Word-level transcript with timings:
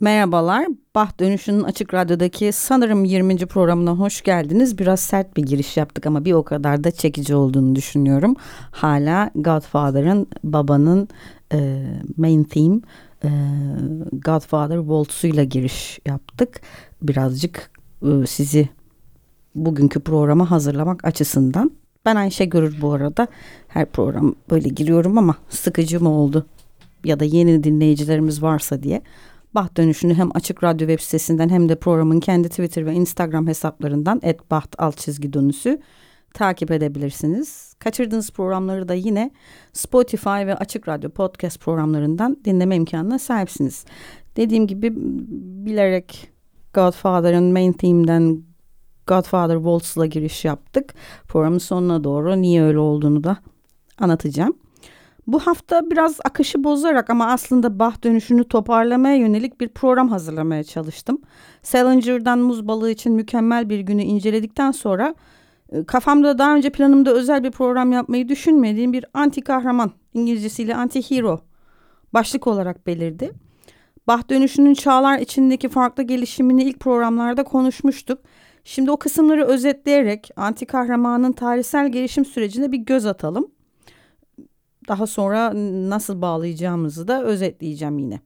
Merhabalar. 0.00 0.66
Bah 0.94 1.18
Dönüşü'nün 1.20 1.62
Açık 1.62 1.94
Radyo'daki 1.94 2.52
sanırım 2.52 3.04
20. 3.04 3.36
programına 3.36 3.90
hoş 3.90 4.22
geldiniz. 4.22 4.78
Biraz 4.78 5.00
sert 5.00 5.36
bir 5.36 5.42
giriş 5.42 5.76
yaptık 5.76 6.06
ama 6.06 6.24
bir 6.24 6.32
o 6.32 6.42
kadar 6.42 6.84
da 6.84 6.90
çekici 6.90 7.34
olduğunu 7.34 7.76
düşünüyorum. 7.76 8.36
Hala 8.70 9.30
Godfather'ın 9.34 10.26
babanın 10.44 11.08
e, 11.52 11.86
main 12.16 12.44
theme 12.44 12.80
e, 13.24 13.28
Godfather 14.12 14.78
Waltz'uyla 14.78 15.44
giriş 15.44 15.98
yaptık. 16.06 16.60
Birazcık 17.02 17.70
e, 18.02 18.26
sizi 18.26 18.68
bugünkü 19.54 20.00
programa 20.00 20.50
hazırlamak 20.50 21.04
açısından. 21.04 21.70
Ben 22.04 22.16
Ayşe 22.16 22.44
Görür 22.44 22.76
bu 22.80 22.92
arada. 22.92 23.26
Her 23.68 23.86
program 23.86 24.34
böyle 24.50 24.68
giriyorum 24.68 25.18
ama 25.18 25.34
sıkıcı 25.48 26.00
mı 26.00 26.10
oldu? 26.10 26.46
Ya 27.04 27.20
da 27.20 27.24
yeni 27.24 27.64
dinleyicilerimiz 27.64 28.42
varsa 28.42 28.82
diye. 28.82 29.02
Baht 29.54 29.76
dönüşünü 29.76 30.14
hem 30.14 30.30
Açık 30.34 30.64
Radyo 30.64 30.88
web 30.88 31.00
sitesinden 31.00 31.48
hem 31.48 31.68
de 31.68 31.76
programın 31.76 32.20
kendi 32.20 32.48
Twitter 32.48 32.86
ve 32.86 32.92
Instagram 32.92 33.46
hesaplarından 33.46 34.20
@baht 34.50 34.74
alt 34.78 34.98
çizgi 34.98 35.32
dönüşü 35.32 35.80
takip 36.34 36.70
edebilirsiniz. 36.70 37.74
Kaçırdığınız 37.78 38.30
programları 38.30 38.88
da 38.88 38.94
yine 38.94 39.30
Spotify 39.72 40.28
ve 40.28 40.54
Açık 40.54 40.88
Radyo 40.88 41.10
podcast 41.10 41.60
programlarından 41.60 42.36
dinleme 42.44 42.76
imkanına 42.76 43.18
sahipsiniz. 43.18 43.84
Dediğim 44.36 44.66
gibi 44.66 44.92
bilerek 45.66 46.30
Godfather'ın 46.74 47.52
main 47.52 47.72
theme'den 47.72 48.42
Godfather 49.06 49.56
Waltz'la 49.56 50.06
giriş 50.06 50.44
yaptık. 50.44 50.94
Programın 51.28 51.58
sonuna 51.58 52.04
doğru 52.04 52.42
niye 52.42 52.62
öyle 52.62 52.78
olduğunu 52.78 53.24
da 53.24 53.36
anlatacağım. 53.98 54.54
Bu 55.26 55.38
hafta 55.38 55.90
biraz 55.90 56.18
akışı 56.24 56.64
bozarak 56.64 57.10
ama 57.10 57.26
aslında 57.26 57.78
bah 57.78 58.04
dönüşünü 58.04 58.44
toparlamaya 58.44 59.16
yönelik 59.16 59.60
bir 59.60 59.68
program 59.68 60.08
hazırlamaya 60.08 60.64
çalıştım. 60.64 61.22
Salinger'dan 61.62 62.38
muz 62.38 62.68
balığı 62.68 62.90
için 62.90 63.12
mükemmel 63.12 63.68
bir 63.68 63.80
günü 63.80 64.02
inceledikten 64.02 64.70
sonra 64.70 65.14
e, 65.72 65.84
kafamda 65.84 66.38
daha 66.38 66.54
önce 66.54 66.70
planımda 66.70 67.12
özel 67.12 67.44
bir 67.44 67.50
program 67.50 67.92
yapmayı 67.92 68.28
düşünmediğim 68.28 68.92
bir 68.92 69.04
anti 69.14 69.40
kahraman 69.40 69.90
İngilizcesiyle 70.14 70.76
anti 70.76 71.10
hero 71.10 71.40
başlık 72.14 72.46
olarak 72.46 72.86
belirdi. 72.86 73.32
Bah 74.06 74.30
dönüşünün 74.30 74.74
çağlar 74.74 75.18
içindeki 75.18 75.68
farklı 75.68 76.02
gelişimini 76.02 76.64
ilk 76.64 76.80
programlarda 76.80 77.44
konuşmuştuk. 77.44 78.18
Şimdi 78.64 78.90
o 78.90 78.96
kısımları 78.96 79.44
özetleyerek 79.44 80.30
anti 80.36 80.66
kahramanın 80.66 81.32
tarihsel 81.32 81.92
gelişim 81.92 82.24
sürecine 82.24 82.72
bir 82.72 82.78
göz 82.78 83.06
atalım. 83.06 83.50
Daha 84.88 85.06
sonra 85.06 85.52
nasıl 85.90 86.22
bağlayacağımızı 86.22 87.08
da 87.08 87.24
özetleyeceğim 87.24 87.98
yine. 87.98 88.20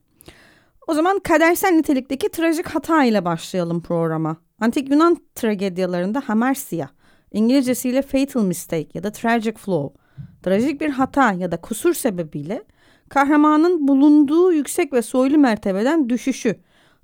O 0.86 0.94
zaman 0.94 1.18
kadersel 1.18 1.70
nitelikteki 1.70 2.28
trajik 2.28 2.66
hata 2.66 3.04
ile 3.04 3.24
başlayalım 3.24 3.82
programa. 3.82 4.36
Antik 4.60 4.90
Yunan 4.90 5.18
tragedyalarında 5.34 6.22
hamersia, 6.26 6.88
İngilizcesiyle 7.32 8.02
fatal 8.02 8.44
mistake 8.44 8.88
ya 8.94 9.02
da 9.02 9.12
tragic 9.12 9.52
flaw, 9.52 10.00
trajik 10.42 10.80
bir 10.80 10.90
hata 10.90 11.32
ya 11.32 11.52
da 11.52 11.60
kusur 11.60 11.94
sebebiyle 11.94 12.64
kahramanın 13.08 13.88
bulunduğu 13.88 14.52
yüksek 14.52 14.92
ve 14.92 15.02
soylu 15.02 15.38
mertebeden 15.38 16.08
düşüşü, 16.08 16.56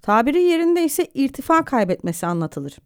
tabiri 0.03 0.43
yerinde 0.43 0.85
ise 0.85 1.07
irtifa 1.15 1.65
kaybetmesi 1.65 2.27
anlatılır. 2.27 2.79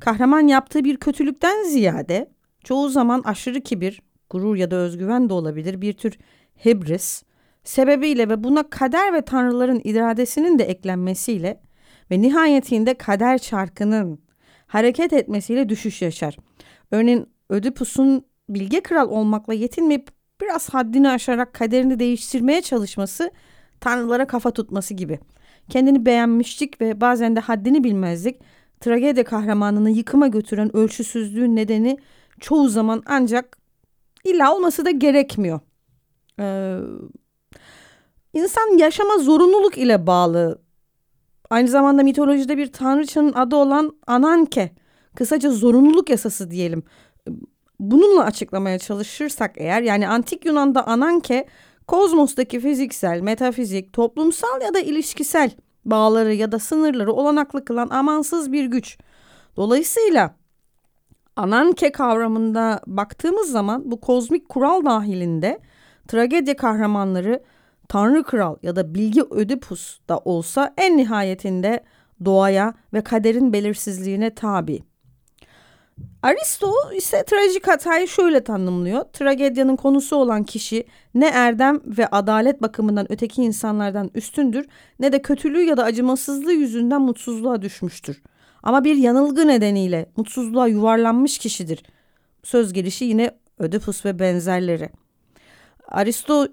Kahraman 0.00 0.46
yaptığı 0.46 0.84
bir 0.84 0.96
kötülükten 0.96 1.64
ziyade 1.64 2.30
çoğu 2.64 2.88
zaman 2.88 3.22
aşırı 3.24 3.60
kibir, 3.60 4.02
gurur 4.30 4.56
ya 4.56 4.70
da 4.70 4.76
özgüven 4.76 5.28
de 5.28 5.32
olabilir 5.32 5.80
bir 5.80 5.92
tür 5.92 6.18
hebris 6.54 7.22
sebebiyle 7.64 8.28
ve 8.28 8.44
buna 8.44 8.70
kader 8.70 9.12
ve 9.12 9.22
tanrıların 9.22 9.80
iradesinin 9.84 10.58
de 10.58 10.64
eklenmesiyle 10.64 11.60
ve 12.10 12.20
nihayetinde 12.22 12.94
kader 12.94 13.38
çarkının 13.38 14.18
hareket 14.66 15.12
etmesiyle 15.12 15.68
düşüş 15.68 16.02
yaşar. 16.02 16.36
Örneğin 16.90 17.26
Ödipus'un 17.48 18.24
bilge 18.48 18.80
kral 18.80 19.08
olmakla 19.08 19.54
yetinmeyip 19.54 20.08
biraz 20.40 20.68
haddini 20.68 21.10
aşarak 21.10 21.52
kaderini 21.54 21.98
değiştirmeye 21.98 22.62
çalışması 22.62 23.30
tanrılara 23.80 24.26
kafa 24.26 24.50
tutması 24.50 24.94
gibi. 24.94 25.18
Kendini 25.68 26.06
beğenmişlik 26.06 26.80
ve 26.80 27.00
bazen 27.00 27.36
de 27.36 27.40
haddini 27.40 27.84
bilmezlik 27.84 28.40
tragedya 28.80 29.24
kahramanını 29.24 29.90
yıkıma 29.90 30.28
götüren 30.28 30.76
ölçüsüzlüğün 30.76 31.56
nedeni 31.56 31.98
çoğu 32.40 32.68
zaman 32.68 33.02
ancak 33.06 33.57
illa 34.34 34.54
olması 34.54 34.84
da 34.84 34.90
gerekmiyor. 34.90 35.60
Ee, 36.40 36.78
insan 38.32 38.78
yaşama 38.78 39.18
zorunluluk 39.18 39.78
ile 39.78 40.06
bağlı. 40.06 40.62
Aynı 41.50 41.68
zamanda 41.68 42.02
mitolojide 42.02 42.56
bir 42.56 42.72
tanrıçanın 42.72 43.32
adı 43.32 43.56
olan 43.56 43.96
Ananke, 44.06 44.70
kısaca 45.16 45.50
zorunluluk 45.50 46.10
yasası 46.10 46.50
diyelim. 46.50 46.82
Bununla 47.80 48.24
açıklamaya 48.24 48.78
çalışırsak 48.78 49.52
eğer 49.56 49.82
yani 49.82 50.08
antik 50.08 50.44
Yunan'da 50.44 50.86
Ananke 50.86 51.46
kozmostaki 51.86 52.60
fiziksel, 52.60 53.20
metafizik, 53.20 53.92
toplumsal 53.92 54.62
ya 54.62 54.74
da 54.74 54.80
ilişkisel 54.80 55.50
bağları 55.84 56.34
ya 56.34 56.52
da 56.52 56.58
sınırları 56.58 57.12
olanaklı 57.12 57.64
kılan 57.64 57.88
amansız 57.88 58.52
bir 58.52 58.64
güç. 58.64 58.98
Dolayısıyla 59.56 60.34
Ananke 61.38 61.92
kavramında 61.92 62.80
baktığımız 62.86 63.50
zaman 63.50 63.90
bu 63.90 64.00
kozmik 64.00 64.48
kural 64.48 64.84
dahilinde 64.84 65.60
tragedya 66.08 66.56
kahramanları 66.56 67.42
Tanrı 67.88 68.22
Kral 68.22 68.56
ya 68.62 68.76
da 68.76 68.94
Bilgi 68.94 69.22
Ödipus 69.30 69.98
da 70.08 70.18
olsa 70.18 70.74
en 70.76 70.96
nihayetinde 70.96 71.84
doğaya 72.24 72.74
ve 72.94 73.00
kaderin 73.00 73.52
belirsizliğine 73.52 74.34
tabi. 74.34 74.82
Aristo 76.22 76.72
ise 76.94 77.24
trajik 77.24 77.68
hatayı 77.68 78.08
şöyle 78.08 78.44
tanımlıyor. 78.44 79.04
Tragedyanın 79.12 79.76
konusu 79.76 80.16
olan 80.16 80.44
kişi 80.44 80.84
ne 81.14 81.26
erdem 81.26 81.80
ve 81.86 82.06
adalet 82.06 82.62
bakımından 82.62 83.12
öteki 83.12 83.42
insanlardan 83.42 84.10
üstündür 84.14 84.66
ne 84.98 85.12
de 85.12 85.22
kötülüğü 85.22 85.62
ya 85.62 85.76
da 85.76 85.84
acımasızlığı 85.84 86.52
yüzünden 86.52 87.02
mutsuzluğa 87.02 87.62
düşmüştür. 87.62 88.22
Ama 88.68 88.84
bir 88.84 88.96
yanılgı 88.96 89.48
nedeniyle 89.48 90.06
mutsuzluğa 90.16 90.66
yuvarlanmış 90.66 91.38
kişidir. 91.38 91.82
Söz 92.42 92.72
gelişi 92.72 93.04
yine 93.04 93.30
Ödipus 93.58 94.04
ve 94.04 94.18
benzerleri. 94.18 94.90
Aristo 95.86 96.46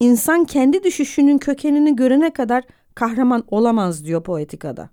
insan 0.00 0.44
kendi 0.44 0.82
düşüşünün 0.82 1.38
kökenini 1.38 1.96
görene 1.96 2.32
kadar 2.32 2.64
kahraman 2.94 3.44
olamaz 3.48 4.04
diyor 4.04 4.22
poetikada. 4.22 4.88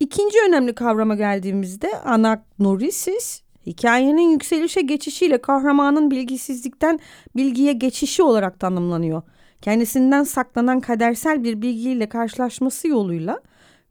İkinci 0.00 0.38
önemli 0.48 0.74
kavrama 0.74 1.14
geldiğimizde 1.14 1.98
anagnorisis 1.98 3.42
hikayenin 3.66 4.30
yükselişe 4.30 4.80
geçişiyle 4.80 5.40
kahramanın 5.40 6.10
bilgisizlikten 6.10 7.00
bilgiye 7.36 7.72
geçişi 7.72 8.22
olarak 8.22 8.60
tanımlanıyor. 8.60 9.22
Kendisinden 9.62 10.24
saklanan 10.24 10.80
kadersel 10.80 11.44
bir 11.44 11.62
bilgiyle 11.62 12.08
karşılaşması 12.08 12.88
yoluyla 12.88 13.40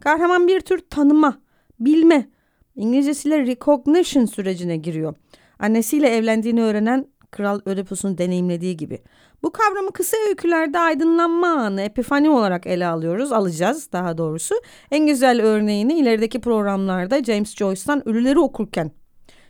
kahraman 0.03 0.47
bir 0.47 0.59
tür 0.59 0.79
tanıma, 0.89 1.41
bilme, 1.79 2.29
İngilizcesiyle 2.75 3.39
recognition 3.39 4.25
sürecine 4.25 4.77
giriyor. 4.77 5.15
Annesiyle 5.59 6.09
evlendiğini 6.09 6.63
öğrenen 6.63 7.07
Kral 7.31 7.59
Ödipus'un 7.65 8.17
deneyimlediği 8.17 8.77
gibi. 8.77 8.99
Bu 9.43 9.51
kavramı 9.51 9.91
kısa 9.91 10.17
öykülerde 10.29 10.79
aydınlanma 10.79 11.47
anı, 11.47 11.81
epifani 11.81 12.29
olarak 12.29 12.67
ele 12.67 12.87
alıyoruz, 12.87 13.31
alacağız 13.31 13.89
daha 13.91 14.17
doğrusu. 14.17 14.55
En 14.91 15.07
güzel 15.07 15.41
örneğini 15.41 15.93
ilerideki 15.93 16.41
programlarda 16.41 17.23
James 17.23 17.55
Joyce'dan 17.55 18.09
Ölüleri 18.09 18.39
okurken 18.39 18.91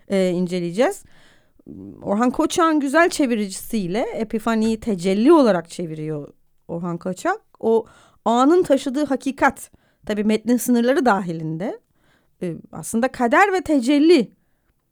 e, 0.07 0.29
inceleyeceğiz. 0.29 1.03
Orhan 2.01 2.31
Koçak'ın 2.31 2.79
güzel 2.79 3.09
çeviricisiyle 3.09 3.99
Epifani'yi 3.99 4.79
tecelli 4.79 5.33
olarak 5.33 5.69
çeviriyor 5.69 6.27
Orhan 6.67 6.97
Koçak. 6.97 7.41
O 7.59 7.85
anın 8.25 8.63
taşıdığı 8.63 9.05
hakikat, 9.05 9.71
tabii 10.05 10.23
metnin 10.23 10.57
sınırları 10.57 11.05
dahilinde 11.05 11.79
e, 12.41 12.55
aslında 12.71 13.07
kader 13.07 13.53
ve 13.53 13.61
tecelli 13.61 14.31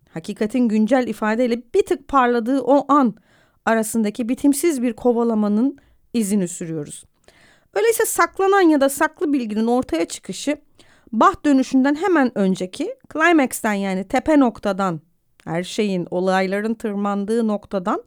hakikatin 0.10 0.68
güncel 0.68 1.08
ifadeyle 1.08 1.62
bir 1.76 1.86
tık 1.86 2.08
parladığı 2.08 2.62
o 2.62 2.86
an 2.94 3.16
arasındaki 3.66 4.30
bitimsiz 4.30 4.82
bir 4.82 4.94
kovalamanın 4.94 5.78
izini 6.14 6.48
sürüyoruz. 6.48 7.06
Öyleyse 7.74 8.06
saklanan 8.06 8.62
ya 8.62 8.82
da 8.82 8.90
saklı 8.90 9.34
bilginin 9.34 9.68
ortaya 9.68 10.06
çıkışı 10.06 10.58
Bah 11.12 11.46
dönüşünden 11.46 11.96
hemen 11.96 12.38
önceki 12.38 12.96
climax'ten 13.14 13.74
yani 13.74 14.08
tepe 14.08 14.40
noktadan 14.40 15.02
her 15.46 15.64
şeyin 15.64 16.08
olayların 16.12 16.74
tırmandığı 16.74 17.48
noktadan 17.48 18.04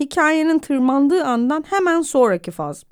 hikayenin 0.00 0.58
tırmandığı 0.58 1.24
andan 1.24 1.64
hemen 1.70 2.00
sonraki 2.00 2.50
faz. 2.50 2.84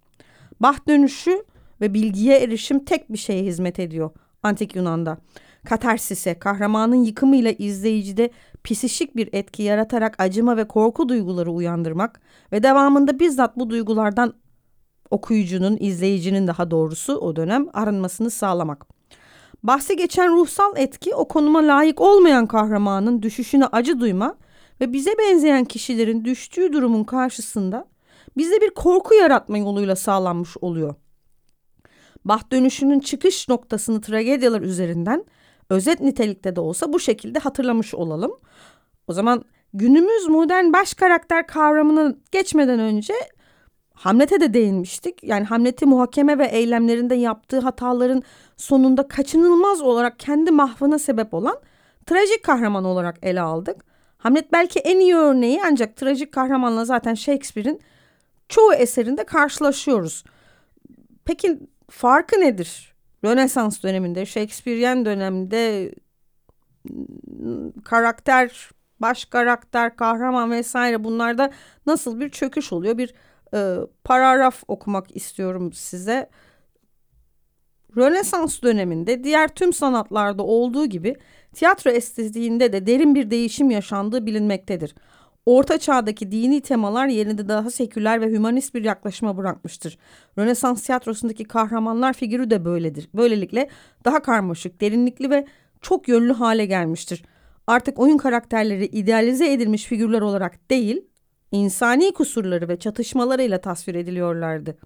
Bah 0.61 0.88
dönüşü 0.88 1.44
ve 1.82 1.94
bilgiye 1.94 2.38
erişim 2.38 2.84
tek 2.84 3.12
bir 3.12 3.19
şeye 3.19 3.44
hizmet 3.44 3.79
ediyor 3.79 4.11
antik 4.43 4.76
Yunan'da. 4.76 5.19
Katarsise, 5.64 6.38
kahramanın 6.38 7.05
yıkımıyla 7.05 7.50
izleyicide 7.50 8.31
pisişik 8.64 9.17
bir 9.17 9.29
etki 9.32 9.62
yaratarak 9.62 10.14
acıma 10.19 10.56
ve 10.56 10.69
korku 10.69 11.08
duyguları 11.08 11.52
uyandırmak 11.52 12.20
ve 12.52 12.62
devamında 12.62 13.20
bizzat 13.20 13.56
bu 13.56 13.70
duygulardan 13.70 14.34
okuyucunun, 15.11 15.76
izleyicinin 15.81 16.46
daha 16.46 16.70
doğrusu 16.70 17.17
o 17.17 17.37
dönem 17.37 17.67
arınmasını 17.73 18.31
sağlamak. 18.31 18.87
Bahsi 19.62 19.96
geçen 19.96 20.37
ruhsal 20.37 20.73
etki 20.76 21.14
o 21.14 21.28
konuma 21.28 21.58
layık 21.58 22.00
olmayan 22.00 22.46
kahramanın 22.46 23.23
düşüşüne 23.23 23.67
acı 23.67 24.00
duyma 24.00 24.37
ve 24.81 24.93
bize 24.93 25.19
benzeyen 25.19 25.64
kişilerin 25.64 26.25
düştüğü 26.25 26.73
durumun 26.73 27.05
karşısında 27.05 27.87
bizde 28.37 28.61
bir 28.61 28.70
korku 28.70 29.14
yaratma 29.14 29.58
yoluyla 29.58 29.96
sağlanmış 29.96 30.56
oluyor. 30.61 30.94
Baht 32.25 32.53
dönüşünün 32.53 33.01
çıkış 33.01 33.49
noktasını 33.49 34.01
tragedyalar 34.01 34.61
üzerinden 34.61 35.25
özet 35.71 36.01
nitelikte 36.01 36.57
de 36.57 36.61
olsa 36.61 36.93
bu 36.93 37.01
şekilde 37.01 37.39
hatırlamış 37.39 37.95
olalım. 37.95 38.33
O 39.09 39.13
zaman 39.13 39.45
günümüz 39.75 40.29
modern 40.29 40.73
baş 40.73 40.95
karakter 40.95 41.47
kavramını 41.47 42.17
geçmeden 42.33 42.81
önce 42.81 43.15
Hamlet'e 43.95 44.41
de 44.41 44.55
değinmiştik. 44.55 45.25
Yani 45.25 45.45
Hamlet'i 45.45 45.87
muhakeme 45.87 46.39
ve 46.39 46.47
eylemlerinde 46.47 47.15
yaptığı 47.15 47.59
hataların 47.59 48.23
sonunda 48.57 49.09
kaçınılmaz 49.09 49.81
olarak 49.81 50.19
kendi 50.19 50.51
mahvına 50.51 50.99
sebep 50.99 51.35
olan 51.35 51.61
trajik 52.07 52.43
kahraman 52.43 52.85
olarak 52.85 53.19
ele 53.23 53.41
aldık. 53.41 53.85
Hamlet 54.19 54.53
belki 54.53 54.79
en 54.79 55.01
iyi 55.01 55.15
örneği 55.15 55.61
ancak 55.67 55.97
trajik 55.97 56.33
kahramanla 56.33 56.85
zaten 56.85 57.15
Shakespeare'in 57.15 57.81
çoğu 58.49 58.75
eserinde 58.75 59.25
karşılaşıyoruz. 59.25 60.25
Peki 61.25 61.59
farkı 61.93 62.41
nedir? 62.41 62.94
Rönesans 63.25 63.83
döneminde, 63.83 64.27
Shakespearean 64.27 65.05
döneminde 65.05 65.94
karakter, 67.85 68.71
baş 69.00 69.25
karakter, 69.25 69.97
kahraman 69.97 70.50
vesaire 70.50 71.05
bunlarda 71.05 71.53
nasıl 71.87 72.21
bir 72.21 72.31
çöküş 72.31 72.73
oluyor? 72.73 72.99
Bir 72.99 73.15
e, 73.55 73.77
paragraf 74.05 74.62
okumak 74.69 75.17
istiyorum 75.17 75.73
size. 75.73 76.31
Rönesans 77.97 78.62
döneminde 78.62 79.25
diğer 79.25 79.49
tüm 79.49 79.73
sanatlarda 79.73 80.43
olduğu 80.43 80.87
gibi 80.87 81.17
tiyatro 81.55 81.91
estetiğinde 81.91 82.73
de 82.73 82.87
derin 82.87 83.15
bir 83.15 83.31
değişim 83.31 83.71
yaşandığı 83.71 84.27
bilinmektedir. 84.27 84.95
Orta 85.47 85.79
çağdaki 85.79 86.33
dini 86.33 86.61
temalar 86.61 87.06
yerinde 87.06 87.49
daha 87.49 87.71
seküler 87.71 88.21
ve 88.21 88.31
hümanist 88.31 88.75
bir 88.75 88.85
yaklaşıma 88.85 89.37
bırakmıştır. 89.37 89.99
Rönesans 90.39 90.83
tiyatrosundaki 90.83 91.44
kahramanlar 91.44 92.12
figürü 92.12 92.50
de 92.50 92.65
böyledir. 92.65 93.09
Böylelikle 93.15 93.69
daha 94.05 94.23
karmaşık, 94.23 94.81
derinlikli 94.81 95.31
ve 95.31 95.47
çok 95.81 96.09
yönlü 96.09 96.33
hale 96.33 96.67
gelmiştir. 96.67 97.23
Artık 97.67 97.99
oyun 97.99 98.17
karakterleri 98.17 98.87
idealize 98.87 99.53
edilmiş 99.53 99.85
figürler 99.85 100.21
olarak 100.21 100.71
değil, 100.71 101.05
insani 101.53 102.12
kusurları 102.12 102.69
ve 102.69 102.79
çatışmalarıyla 102.79 103.61
tasvir 103.61 103.95
ediliyorlardı. 103.95 104.77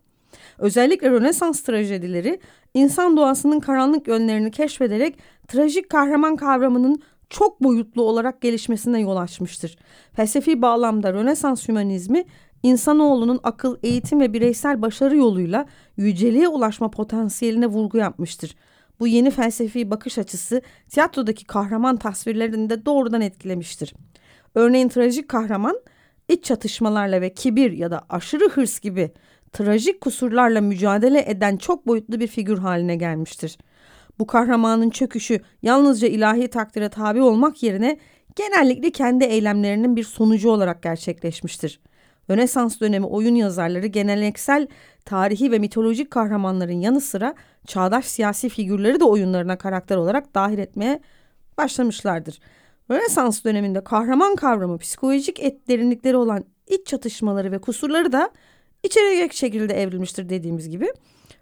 Özellikle 0.58 1.10
Rönesans 1.10 1.60
trajedileri 1.60 2.40
insan 2.74 3.16
doğasının 3.16 3.60
karanlık 3.60 4.08
yönlerini 4.08 4.50
keşfederek 4.50 5.18
trajik 5.48 5.90
kahraman 5.90 6.36
kavramının 6.36 7.02
çok 7.30 7.62
boyutlu 7.62 8.02
olarak 8.02 8.40
gelişmesine 8.40 9.00
yol 9.00 9.16
açmıştır. 9.16 9.76
Felsefi 10.12 10.62
bağlamda 10.62 11.12
Rönesans 11.12 11.68
hümanizmi 11.68 12.24
insanoğlunun 12.62 13.40
akıl, 13.42 13.76
eğitim 13.82 14.20
ve 14.20 14.32
bireysel 14.32 14.82
başarı 14.82 15.16
yoluyla 15.16 15.66
yüceliğe 15.96 16.48
ulaşma 16.48 16.90
potansiyeline 16.90 17.66
vurgu 17.66 17.98
yapmıştır. 17.98 18.56
Bu 19.00 19.06
yeni 19.06 19.30
felsefi 19.30 19.90
bakış 19.90 20.18
açısı 20.18 20.62
tiyatrodaki 20.88 21.44
kahraman 21.44 21.96
tasvirlerini 21.96 22.70
de 22.70 22.86
doğrudan 22.86 23.20
etkilemiştir. 23.20 23.94
Örneğin 24.54 24.88
trajik 24.88 25.28
kahraman 25.28 25.80
iç 26.28 26.44
çatışmalarla 26.44 27.20
ve 27.20 27.34
kibir 27.34 27.72
ya 27.72 27.90
da 27.90 28.00
aşırı 28.08 28.48
hırs 28.48 28.80
gibi 28.80 29.12
trajik 29.52 30.00
kusurlarla 30.00 30.60
mücadele 30.60 31.30
eden 31.30 31.56
çok 31.56 31.86
boyutlu 31.86 32.20
bir 32.20 32.26
figür 32.26 32.58
haline 32.58 32.96
gelmiştir. 32.96 33.58
Bu 34.18 34.26
kahramanın 34.26 34.90
çöküşü 34.90 35.40
yalnızca 35.62 36.08
ilahi 36.08 36.48
takdire 36.48 36.88
tabi 36.88 37.22
olmak 37.22 37.62
yerine 37.62 37.98
genellikle 38.36 38.90
kendi 38.90 39.24
eylemlerinin 39.24 39.96
bir 39.96 40.04
sonucu 40.04 40.50
olarak 40.50 40.82
gerçekleşmiştir. 40.82 41.80
Rönesans 42.30 42.80
dönemi 42.80 43.06
oyun 43.06 43.34
yazarları 43.34 43.86
geleneksel 43.86 44.66
tarihi 45.04 45.52
ve 45.52 45.58
mitolojik 45.58 46.10
kahramanların 46.10 46.80
yanı 46.80 47.00
sıra 47.00 47.34
çağdaş 47.66 48.04
siyasi 48.04 48.48
figürleri 48.48 49.00
de 49.00 49.04
oyunlarına 49.04 49.58
karakter 49.58 49.96
olarak 49.96 50.34
dahil 50.34 50.58
etmeye 50.58 51.00
başlamışlardır. 51.58 52.40
Rönesans 52.90 53.44
döneminde 53.44 53.84
kahraman 53.84 54.36
kavramı 54.36 54.78
psikolojik 54.78 55.40
et 55.40 55.68
derinlikleri 55.68 56.16
olan 56.16 56.44
iç 56.66 56.86
çatışmaları 56.86 57.52
ve 57.52 57.58
kusurları 57.58 58.12
da 58.12 58.30
içerecek 58.82 59.32
şekilde 59.32 59.74
evrilmiştir 59.82 60.28
dediğimiz 60.28 60.68
gibi. 60.68 60.92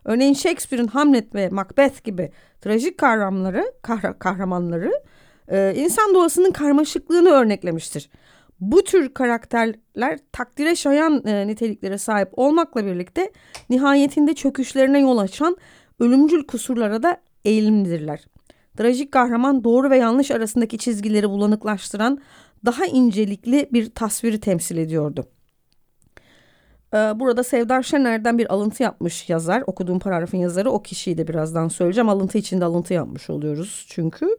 Örneğin 0.05 0.35
Shakespeare'in 0.35 0.89
Hamlet 0.89 1.35
ve 1.35 1.49
Macbeth 1.49 2.05
gibi 2.05 2.31
trajik 2.61 2.99
kahramanları, 2.99 3.73
kahra, 3.83 4.19
kahramanları 4.19 4.93
e, 5.49 5.75
insan 5.77 6.15
doğasının 6.15 6.51
karmaşıklığını 6.51 7.29
örneklemiştir. 7.29 8.11
Bu 8.61 8.85
tür 8.85 9.15
karakterler 9.15 10.19
takdire 10.33 10.77
şayan 10.77 11.27
e, 11.27 11.47
niteliklere 11.47 11.99
sahip 11.99 12.29
olmakla 12.33 12.87
birlikte 12.87 13.33
nihayetinde 13.71 14.35
çöküşlerine 14.35 15.01
yol 15.01 15.19
açan 15.19 15.57
ölümcül 16.01 16.47
kusurlara 16.47 17.03
da 17.03 17.21
eğilimlidirler. 17.45 18.25
Trajik 18.77 19.13
kahraman 19.13 19.65
doğru 19.65 19.91
ve 19.91 19.97
yanlış 19.97 20.31
arasındaki 20.31 20.79
çizgileri 20.79 21.31
bulanıklaştıran 21.31 22.19
daha 22.65 22.87
incelikli 22.87 23.69
bir 23.73 23.91
tasviri 23.91 24.41
temsil 24.41 24.77
ediyordu. 24.77 25.27
Ee, 26.95 27.21
burada 27.21 27.45
Sevdar 27.45 27.83
Şener'den 27.83 28.39
bir 28.39 28.53
alıntı 28.53 28.83
yapmış 28.83 29.29
yazar. 29.29 29.63
Okuduğum 29.67 29.99
paragrafın 29.99 30.39
yazarı 30.39 30.71
o 30.71 30.83
kişiyi 30.83 31.19
de 31.19 31.29
birazdan 31.29 31.69
söyleyeceğim. 31.69 32.09
Alıntı 32.09 32.39
içinde 32.39 32.65
alıntı 32.65 32.95
yapmış 32.95 33.31
oluyoruz 33.31 33.87
çünkü. 33.89 34.37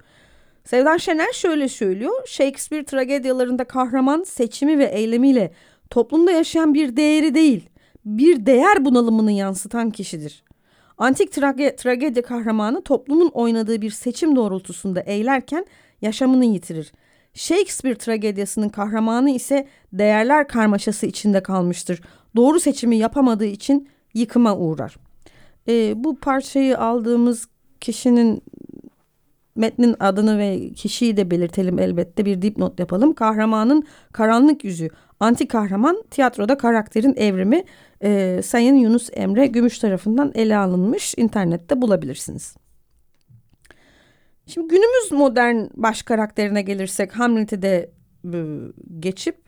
Sevdar 0.63 0.99
Şener 0.99 1.31
şöyle 1.33 1.69
söylüyor. 1.69 2.13
Shakespeare 2.27 2.85
tragedyalarında 2.85 3.63
kahraman 3.63 4.23
seçimi 4.23 4.79
ve 4.79 4.85
eylemiyle 4.85 5.51
toplumda 5.89 6.31
yaşayan 6.31 6.73
bir 6.73 6.95
değeri 6.95 7.35
değil, 7.35 7.69
bir 8.05 8.45
değer 8.45 8.85
bunalımını 8.85 9.31
yansıtan 9.31 9.91
kişidir. 9.91 10.43
Antik 10.97 11.31
trage 11.31 11.75
tragedya 11.75 12.23
kahramanı 12.23 12.83
toplumun 12.83 13.29
oynadığı 13.29 13.81
bir 13.81 13.91
seçim 13.91 14.35
doğrultusunda 14.35 15.01
eylerken 15.01 15.65
yaşamını 16.01 16.45
yitirir. 16.45 16.91
Shakespeare 17.35 17.95
tragedyasının 17.95 18.69
kahramanı 18.69 19.29
ise 19.29 19.67
değerler 19.93 20.47
karmaşası 20.47 21.05
içinde 21.05 21.43
kalmıştır. 21.43 22.01
Doğru 22.35 22.59
seçimi 22.59 22.97
yapamadığı 22.97 23.45
için 23.45 23.89
yıkıma 24.13 24.57
uğrar. 24.57 24.95
E, 25.67 26.03
bu 26.03 26.19
parçayı 26.19 26.79
aldığımız 26.79 27.47
kişinin 27.79 28.43
metnin 29.55 29.95
adını 29.99 30.37
ve 30.37 30.69
kişiyi 30.69 31.17
de 31.17 31.31
belirtelim 31.31 31.79
elbette 31.79 32.25
bir 32.25 32.41
dipnot 32.41 32.79
yapalım. 32.79 33.13
Kahramanın 33.13 33.83
karanlık 34.11 34.63
yüzü. 34.63 34.89
Anti 35.19 35.47
kahraman 35.47 36.03
tiyatroda 36.11 36.57
karakterin 36.57 37.13
evrimi 37.17 37.63
e, 38.03 38.41
Sayın 38.43 38.75
Yunus 38.75 39.09
Emre 39.13 39.47
Gümüş 39.47 39.79
tarafından 39.79 40.31
ele 40.35 40.57
alınmış. 40.57 41.15
internette 41.17 41.81
bulabilirsiniz. 41.81 42.55
Şimdi 44.47 44.67
günümüz 44.67 45.11
modern 45.11 45.65
baş 45.73 46.03
karakterine 46.03 46.61
gelirsek 46.61 47.19
Hamlet'e 47.19 47.61
de 47.61 47.91
e, 48.33 48.37
geçip 48.99 49.45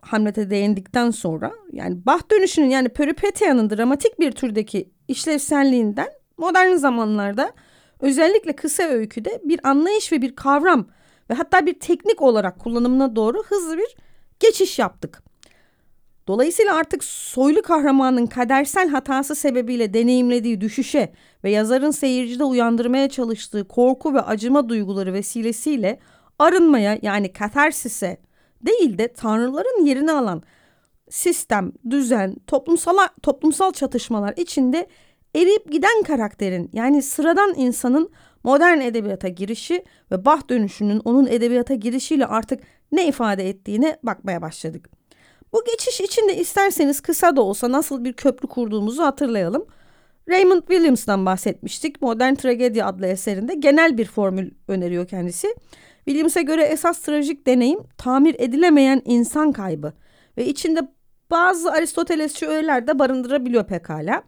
Hamlet'e 0.00 0.50
değindikten 0.50 1.10
sonra 1.10 1.52
yani 1.72 2.06
Bach 2.06 2.30
dönüşünün 2.30 2.70
yani 2.70 2.88
Peripetia'nın 2.88 3.70
dramatik 3.70 4.20
bir 4.20 4.32
türdeki 4.32 4.90
işlevselliğinden 5.08 6.08
modern 6.38 6.74
zamanlarda 6.74 7.52
özellikle 8.00 8.56
kısa 8.56 8.82
öyküde 8.82 9.40
bir 9.44 9.60
anlayış 9.68 10.12
ve 10.12 10.22
bir 10.22 10.36
kavram 10.36 10.86
ve 11.30 11.34
hatta 11.34 11.66
bir 11.66 11.80
teknik 11.80 12.22
olarak 12.22 12.58
kullanımına 12.58 13.16
doğru 13.16 13.42
hızlı 13.42 13.78
bir 13.78 13.96
geçiş 14.40 14.78
yaptık. 14.78 15.22
Dolayısıyla 16.28 16.74
artık 16.74 17.04
soylu 17.04 17.62
kahramanın 17.62 18.26
kadersel 18.26 18.88
hatası 18.88 19.34
sebebiyle 19.34 19.94
deneyimlediği 19.94 20.60
düşüşe 20.60 21.12
ve 21.44 21.50
yazarın 21.50 21.90
seyircide 21.90 22.44
uyandırmaya 22.44 23.08
çalıştığı 23.08 23.68
korku 23.68 24.14
ve 24.14 24.20
acıma 24.20 24.68
duyguları 24.68 25.12
vesilesiyle 25.12 25.98
arınmaya 26.38 26.98
yani 27.02 27.32
katarsise 27.32 28.16
değil 28.66 28.98
de 28.98 29.08
tanrıların 29.08 29.84
yerini 29.84 30.12
alan 30.12 30.42
sistem, 31.10 31.72
düzen, 31.90 32.36
toplumsal 32.46 32.98
toplumsal 33.22 33.72
çatışmalar 33.72 34.34
içinde 34.36 34.86
eriyip 35.36 35.72
giden 35.72 36.02
karakterin 36.02 36.70
yani 36.72 37.02
sıradan 37.02 37.54
insanın 37.56 38.10
modern 38.44 38.80
edebiyata 38.80 39.28
girişi 39.28 39.84
ve 40.10 40.24
bah 40.24 40.48
dönüşünün 40.48 41.00
onun 41.04 41.26
edebiyata 41.26 41.74
girişiyle 41.74 42.26
artık 42.26 42.60
ne 42.92 43.08
ifade 43.08 43.48
ettiğine 43.48 43.98
bakmaya 44.02 44.42
başladık. 44.42 45.01
Bu 45.52 45.64
geçiş 45.64 46.00
içinde 46.00 46.36
isterseniz 46.36 47.00
kısa 47.00 47.36
da 47.36 47.42
olsa 47.42 47.72
nasıl 47.72 48.04
bir 48.04 48.12
köprü 48.12 48.48
kurduğumuzu 48.48 49.02
hatırlayalım. 49.02 49.66
Raymond 50.28 50.60
Williams'dan 50.60 51.26
bahsetmiştik. 51.26 52.02
Modern 52.02 52.34
Tragedi 52.34 52.84
adlı 52.84 53.06
eserinde 53.06 53.54
genel 53.54 53.98
bir 53.98 54.06
formül 54.06 54.50
öneriyor 54.68 55.06
kendisi. 55.06 55.54
Williams'e 56.04 56.42
göre 56.42 56.62
esas 56.62 56.98
trajik 56.98 57.46
deneyim 57.46 57.80
tamir 57.98 58.36
edilemeyen 58.38 59.02
insan 59.04 59.52
kaybı 59.52 59.92
ve 60.36 60.46
içinde 60.46 60.80
bazı 61.30 61.72
Aristotelesçi 61.72 62.46
öğeler 62.46 62.86
de 62.86 62.98
barındırabiliyor 62.98 63.66
pekala. 63.66 64.22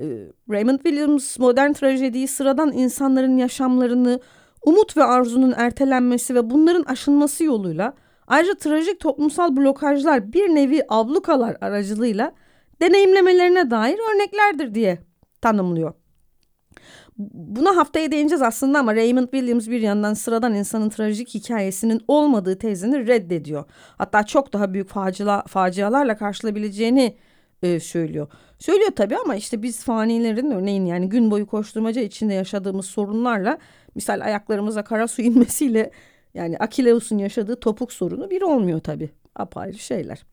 Ee, 0.00 0.04
Raymond 0.50 0.78
Williams 0.78 1.38
modern 1.38 1.72
trajediyi 1.72 2.28
sıradan 2.28 2.72
insanların 2.72 3.36
yaşamlarını 3.36 4.20
umut 4.62 4.96
ve 4.96 5.04
arzunun 5.04 5.54
ertelenmesi 5.56 6.34
ve 6.34 6.50
bunların 6.50 6.82
aşılması 6.82 7.44
yoluyla 7.44 7.94
ayrıca 8.26 8.54
trajik 8.54 9.00
toplumsal 9.00 9.56
blokajlar 9.56 10.32
bir 10.32 10.48
nevi 10.48 10.82
ablukalar 10.88 11.56
aracılığıyla 11.60 12.32
deneyimlemelerine 12.82 13.70
dair 13.70 13.98
örneklerdir 14.14 14.74
diye 14.74 14.98
tanımlıyor. 15.40 15.94
Buna 17.18 17.76
haftaya 17.76 18.10
değineceğiz 18.10 18.42
aslında 18.42 18.78
ama 18.78 18.94
Raymond 18.94 19.28
Williams 19.28 19.68
bir 19.68 19.80
yandan 19.80 20.14
sıradan 20.14 20.54
insanın 20.54 20.88
trajik 20.88 21.34
hikayesinin 21.34 22.00
olmadığı 22.08 22.58
tezini 22.58 23.06
reddediyor. 23.06 23.64
Hatta 23.98 24.22
çok 24.22 24.52
daha 24.52 24.74
büyük 24.74 24.88
facila, 24.88 25.42
facialarla 25.46 26.16
karşılayabileceğini 26.16 27.16
e, 27.62 27.80
söylüyor. 27.80 28.28
Söylüyor 28.58 28.90
tabii 28.96 29.16
ama 29.16 29.36
işte 29.36 29.62
biz 29.62 29.84
fanilerin 29.84 30.50
örneğin 30.50 30.86
yani 30.86 31.08
gün 31.08 31.30
boyu 31.30 31.46
koşturmaca 31.46 32.02
içinde 32.02 32.34
yaşadığımız 32.34 32.86
sorunlarla 32.86 33.58
misal 33.94 34.20
ayaklarımıza 34.20 34.84
kara 34.84 35.08
su 35.08 35.22
inmesiyle 35.22 35.90
yani 36.34 36.58
Akileus'un 36.58 37.18
yaşadığı 37.18 37.56
topuk 37.56 37.92
sorunu 37.92 38.30
bir 38.30 38.42
olmuyor 38.42 38.80
tabii. 38.80 39.10
Apayrı 39.36 39.78
şeyler. 39.78 40.24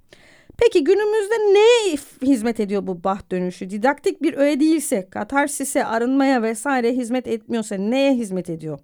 Peki 0.58 0.84
günümüzde 0.84 1.36
ne 1.36 1.98
hizmet 2.28 2.60
ediyor 2.60 2.88
bu 2.88 3.04
baht 3.04 3.32
dönüşü? 3.32 3.70
Didaktik 3.70 4.22
bir 4.22 4.34
öğe 4.34 4.60
değilse, 4.60 5.08
katarsise, 5.10 5.86
arınmaya 5.86 6.42
vesaire 6.42 6.94
hizmet 6.94 7.28
etmiyorsa 7.28 7.76
neye 7.76 8.14
hizmet 8.14 8.50
ediyor? 8.50 8.80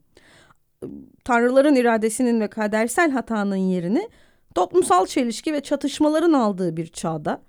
Tanrıların 1.23 1.75
iradesinin 1.75 2.41
ve 2.41 2.47
kadersel 2.47 3.11
hatanın 3.11 3.55
yerini 3.55 4.09
toplumsal 4.55 5.05
çelişki 5.05 5.53
ve 5.53 5.61
çatışmaların 5.61 6.33
aldığı 6.33 6.77
bir 6.77 6.87
çağda 6.87 7.41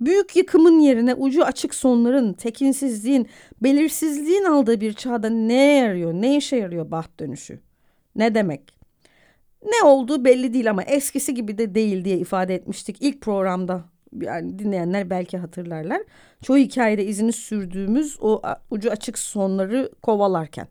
büyük 0.00 0.36
yıkımın 0.36 0.78
yerine 0.78 1.14
ucu 1.14 1.44
açık 1.44 1.74
sonların, 1.74 2.32
tekinsizliğin, 2.32 3.28
belirsizliğin 3.62 4.44
aldığı 4.44 4.80
bir 4.80 4.92
çağda 4.92 5.30
neye 5.30 5.76
yarıyor, 5.76 6.12
ne 6.12 6.36
işe 6.36 6.56
yarıyor 6.56 6.90
baht 6.90 7.20
dönüşü? 7.20 7.60
Ne 8.16 8.34
demek? 8.34 8.81
Ne 9.62 9.88
olduğu 9.88 10.24
belli 10.24 10.52
değil 10.52 10.70
ama 10.70 10.82
eskisi 10.82 11.34
gibi 11.34 11.58
de 11.58 11.74
değil 11.74 12.04
diye 12.04 12.18
ifade 12.18 12.54
etmiştik 12.54 12.96
ilk 13.00 13.20
programda. 13.20 13.84
Yani 14.20 14.58
dinleyenler 14.58 15.10
belki 15.10 15.38
hatırlarlar. 15.38 16.02
Çoğu 16.42 16.56
hikayede 16.56 17.04
izini 17.04 17.32
sürdüğümüz 17.32 18.18
o 18.20 18.42
ucu 18.70 18.90
açık 18.90 19.18
sonları 19.18 19.90
kovalarken. 20.02 20.68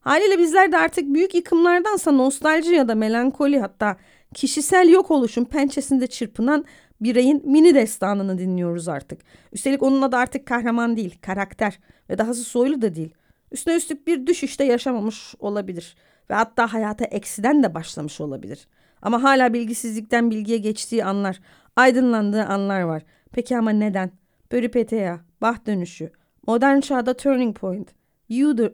Haliyle 0.00 0.38
bizler 0.38 0.72
de 0.72 0.78
artık 0.78 1.14
büyük 1.14 1.34
yıkımlardansa 1.34 2.12
nostalji 2.12 2.74
ya 2.74 2.88
da 2.88 2.94
melankoli 2.94 3.60
hatta 3.60 3.96
kişisel 4.34 4.88
yok 4.88 5.10
oluşun 5.10 5.44
pençesinde 5.44 6.06
çırpınan 6.06 6.64
bireyin 7.00 7.50
mini 7.50 7.74
destanını 7.74 8.38
dinliyoruz 8.38 8.88
artık. 8.88 9.20
Üstelik 9.52 9.82
onun 9.82 10.02
adı 10.02 10.16
artık 10.16 10.46
kahraman 10.46 10.96
değil, 10.96 11.18
karakter 11.22 11.78
ve 12.10 12.18
dahası 12.18 12.44
soylu 12.44 12.82
da 12.82 12.94
değil. 12.94 13.14
Üstüne 13.52 13.74
üstlük 13.74 14.06
bir 14.06 14.26
düşüşte 14.26 14.64
yaşamamış 14.64 15.34
olabilir 15.38 15.96
ve 16.30 16.34
hatta 16.34 16.72
hayata 16.72 17.04
eksiden 17.04 17.62
de 17.62 17.74
başlamış 17.74 18.20
olabilir. 18.20 18.68
Ama 19.02 19.22
hala 19.22 19.52
bilgisizlikten 19.52 20.30
bilgiye 20.30 20.58
geçtiği 20.58 21.04
anlar, 21.04 21.40
aydınlandığı 21.76 22.44
anlar 22.44 22.80
var. 22.80 23.02
Peki 23.32 23.58
ama 23.58 23.70
neden? 23.70 24.10
Peripeteya, 24.50 25.20
bah 25.40 25.66
dönüşü, 25.66 26.12
modern 26.46 26.80
çağda 26.80 27.16
turning 27.16 27.56
point, 27.56 27.94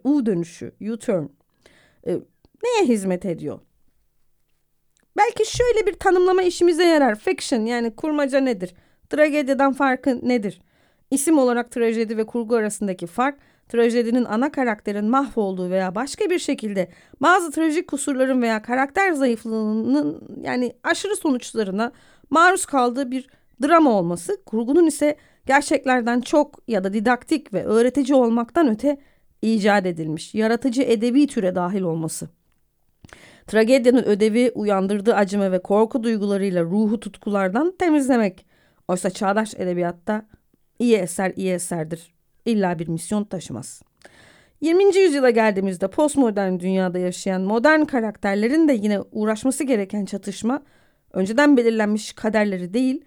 U, 0.04 0.26
dönüşü, 0.26 0.72
U-turn. 0.80 1.26
Ee, 2.06 2.18
neye 2.64 2.88
hizmet 2.88 3.24
ediyor? 3.24 3.60
Belki 5.16 5.56
şöyle 5.56 5.86
bir 5.86 5.92
tanımlama 5.92 6.42
işimize 6.42 6.84
yarar. 6.84 7.18
Fiction 7.18 7.66
yani 7.66 7.96
kurmaca 7.96 8.40
nedir? 8.40 8.74
Tragediden 9.10 9.72
farkı 9.72 10.28
nedir? 10.28 10.60
İsim 11.10 11.38
olarak 11.38 11.70
trajedi 11.70 12.16
ve 12.16 12.26
kurgu 12.26 12.56
arasındaki 12.56 13.06
fark 13.06 13.38
trajedinin 13.70 14.24
ana 14.24 14.52
karakterin 14.52 15.04
mahvolduğu 15.04 15.70
veya 15.70 15.94
başka 15.94 16.30
bir 16.30 16.38
şekilde 16.38 16.88
bazı 17.20 17.50
trajik 17.50 17.88
kusurların 17.88 18.42
veya 18.42 18.62
karakter 18.62 19.12
zayıflığının 19.12 20.22
yani 20.42 20.72
aşırı 20.84 21.16
sonuçlarına 21.16 21.92
maruz 22.30 22.66
kaldığı 22.66 23.10
bir 23.10 23.28
drama 23.62 23.90
olması, 23.90 24.42
kurgunun 24.46 24.86
ise 24.86 25.16
gerçeklerden 25.46 26.20
çok 26.20 26.62
ya 26.68 26.84
da 26.84 26.92
didaktik 26.92 27.54
ve 27.54 27.64
öğretici 27.64 28.14
olmaktan 28.14 28.68
öte 28.68 28.98
icat 29.42 29.86
edilmiş, 29.86 30.34
yaratıcı 30.34 30.82
edebi 30.82 31.26
türe 31.26 31.54
dahil 31.54 31.82
olması. 31.82 32.28
Tragedyanın 33.46 34.02
ödevi 34.02 34.52
uyandırdığı 34.54 35.14
acıma 35.14 35.52
ve 35.52 35.62
korku 35.62 36.02
duygularıyla 36.02 36.62
ruhu 36.62 37.00
tutkulardan 37.00 37.74
temizlemek. 37.78 38.46
Oysa 38.88 39.10
çağdaş 39.10 39.54
edebiyatta 39.54 40.26
iyi 40.78 40.96
eser 40.96 41.32
iyi 41.36 41.52
eserdir 41.52 42.19
illa 42.44 42.78
bir 42.78 42.88
misyon 42.88 43.24
taşımaz. 43.24 43.82
20. 44.60 44.96
yüzyıla 44.96 45.30
geldiğimizde 45.30 45.88
postmodern 45.88 46.60
dünyada 46.60 46.98
yaşayan 46.98 47.42
modern 47.42 47.84
karakterlerin 47.84 48.68
de 48.68 48.72
yine 48.72 49.00
uğraşması 49.12 49.64
gereken 49.64 50.04
çatışma 50.04 50.62
önceden 51.12 51.56
belirlenmiş 51.56 52.12
kaderleri 52.12 52.74
değil, 52.74 53.04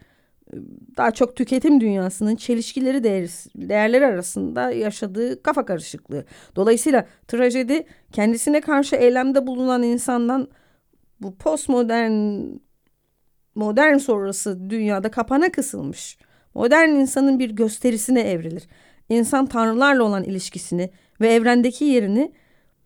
daha 0.97 1.11
çok 1.11 1.35
tüketim 1.35 1.81
dünyasının 1.81 2.35
çelişkileri 2.35 3.03
değer, 3.03 3.29
değerleri 3.55 4.05
arasında 4.05 4.71
yaşadığı 4.71 5.43
kafa 5.43 5.65
karışıklığı. 5.65 6.25
Dolayısıyla 6.55 7.05
trajedi 7.27 7.83
kendisine 8.11 8.61
karşı 8.61 8.95
eylemde 8.95 9.47
bulunan 9.47 9.83
insandan 9.83 10.47
bu 11.21 11.35
postmodern 11.35 12.41
modern 13.55 13.97
sonrası 13.97 14.69
dünyada 14.69 15.11
kapana 15.11 15.51
kısılmış. 15.51 16.17
Modern 16.53 16.89
insanın 16.89 17.39
bir 17.39 17.49
gösterisine 17.49 18.21
evrilir 18.21 18.67
insan 19.13 19.45
tanrılarla 19.45 20.03
olan 20.03 20.23
ilişkisini 20.23 20.89
ve 21.21 21.33
evrendeki 21.33 21.85
yerini 21.85 22.31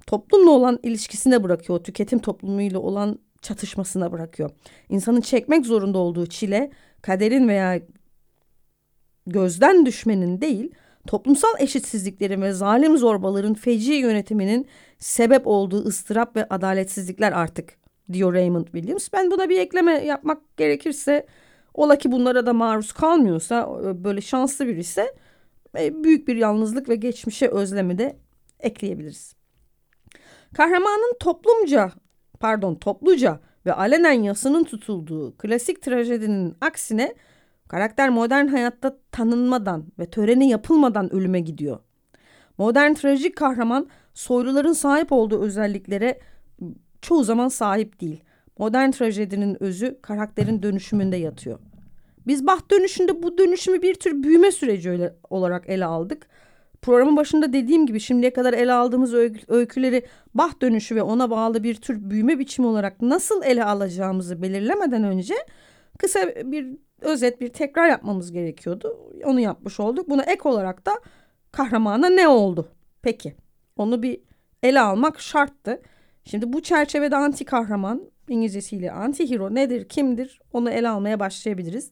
toplumla 0.07 0.51
olan 0.51 0.79
ilişkisine 0.83 1.43
bırakıyor. 1.43 1.83
Tüketim 1.83 2.19
toplumuyla 2.19 2.79
olan 2.79 3.19
çatışmasına 3.41 4.11
bırakıyor. 4.11 4.49
İnsanın 4.89 5.21
çekmek 5.21 5.65
zorunda 5.65 5.97
olduğu 5.97 6.25
çile 6.25 6.71
kaderin 7.01 7.47
veya 7.47 7.81
gözden 9.27 9.85
düşmenin 9.85 10.41
değil, 10.41 10.71
toplumsal 11.07 11.49
eşitsizliklerin 11.59 12.41
ve 12.41 12.53
zalim 12.53 12.97
zorbaların 12.97 13.53
feci 13.53 13.93
yönetiminin 13.93 14.67
sebep 14.99 15.47
olduğu 15.47 15.85
ıstırap 15.85 16.35
ve 16.35 16.47
adaletsizlikler 16.49 17.31
artık 17.31 17.73
diyor 18.13 18.33
Raymond 18.33 18.65
Williams. 18.65 19.09
Ben 19.13 19.31
buna 19.31 19.49
bir 19.49 19.59
ekleme 19.59 19.91
yapmak 19.91 20.57
gerekirse 20.57 21.25
ola 21.73 21.97
ki 21.97 22.11
bunlara 22.11 22.45
da 22.45 22.53
maruz 22.53 22.91
kalmıyorsa 22.91 23.79
böyle 24.03 24.21
şanslı 24.21 24.67
biri 24.67 24.79
ise 24.79 25.15
büyük 26.03 26.27
bir 26.27 26.35
yalnızlık 26.35 26.89
ve 26.89 26.95
geçmişe 26.95 27.47
özlemi 27.47 27.97
de 27.97 28.17
ekleyebiliriz. 28.59 29.35
Kahramanın 30.53 31.17
toplumca, 31.19 31.91
pardon 32.39 32.75
topluca 32.75 33.39
ve 33.65 33.73
alenen 33.73 34.21
yasının 34.21 34.63
tutulduğu 34.63 35.37
klasik 35.37 35.81
trajedinin 35.81 36.55
aksine 36.61 37.15
karakter 37.67 38.09
modern 38.09 38.47
hayatta 38.47 38.97
tanınmadan 39.11 39.85
ve 39.99 40.05
töreni 40.05 40.49
yapılmadan 40.49 41.13
ölüme 41.13 41.39
gidiyor. 41.39 41.79
Modern 42.57 42.93
trajik 42.93 43.35
kahraman 43.35 43.87
soyluların 44.13 44.73
sahip 44.73 45.11
olduğu 45.11 45.41
özelliklere 45.41 46.19
çoğu 47.01 47.23
zaman 47.23 47.47
sahip 47.47 48.01
değil. 48.01 48.23
Modern 48.57 48.91
trajedinin 48.91 49.63
özü 49.63 49.99
karakterin 50.01 50.63
dönüşümünde 50.63 51.17
yatıyor. 51.17 51.59
Biz 52.27 52.47
baht 52.47 52.71
dönüşünde 52.71 53.23
bu 53.23 53.37
dönüşümü 53.37 53.81
bir 53.81 53.93
tür 53.93 54.23
büyüme 54.23 54.51
süreci 54.51 54.89
öyle, 54.89 55.15
olarak 55.29 55.69
ele 55.69 55.85
aldık. 55.85 56.27
Programın 56.81 57.17
başında 57.17 57.53
dediğim 57.53 57.85
gibi 57.85 57.99
şimdiye 57.99 58.33
kadar 58.33 58.53
ele 58.53 58.73
aldığımız 58.73 59.13
öyküleri 59.47 60.05
baht 60.33 60.61
dönüşü 60.61 60.95
ve 60.95 61.01
ona 61.01 61.29
bağlı 61.29 61.63
bir 61.63 61.75
tür 61.75 62.09
büyüme 62.09 62.39
biçimi 62.39 62.67
olarak 62.67 63.01
nasıl 63.01 63.43
ele 63.43 63.63
alacağımızı 63.63 64.41
belirlemeden 64.41 65.03
önce 65.03 65.33
kısa 65.99 66.19
bir 66.27 66.77
özet 67.01 67.41
bir 67.41 67.49
tekrar 67.49 67.89
yapmamız 67.89 68.31
gerekiyordu. 68.31 69.11
Onu 69.23 69.39
yapmış 69.39 69.79
olduk. 69.79 70.09
Buna 70.09 70.23
ek 70.23 70.49
olarak 70.49 70.85
da 70.85 70.91
kahramana 71.51 72.09
ne 72.09 72.27
oldu? 72.27 72.67
Peki 73.01 73.35
onu 73.77 74.03
bir 74.03 74.19
ele 74.63 74.79
almak 74.79 75.21
şarttı. 75.21 75.81
Şimdi 76.23 76.53
bu 76.53 76.61
çerçevede 76.61 77.15
anti 77.15 77.45
kahraman 77.45 78.01
İngilizcesiyle 78.29 78.91
anti 78.91 79.29
hero 79.29 79.55
nedir, 79.55 79.87
kimdir 79.89 80.39
onu 80.53 80.69
ele 80.69 80.89
almaya 80.89 81.19
başlayabiliriz. 81.19 81.91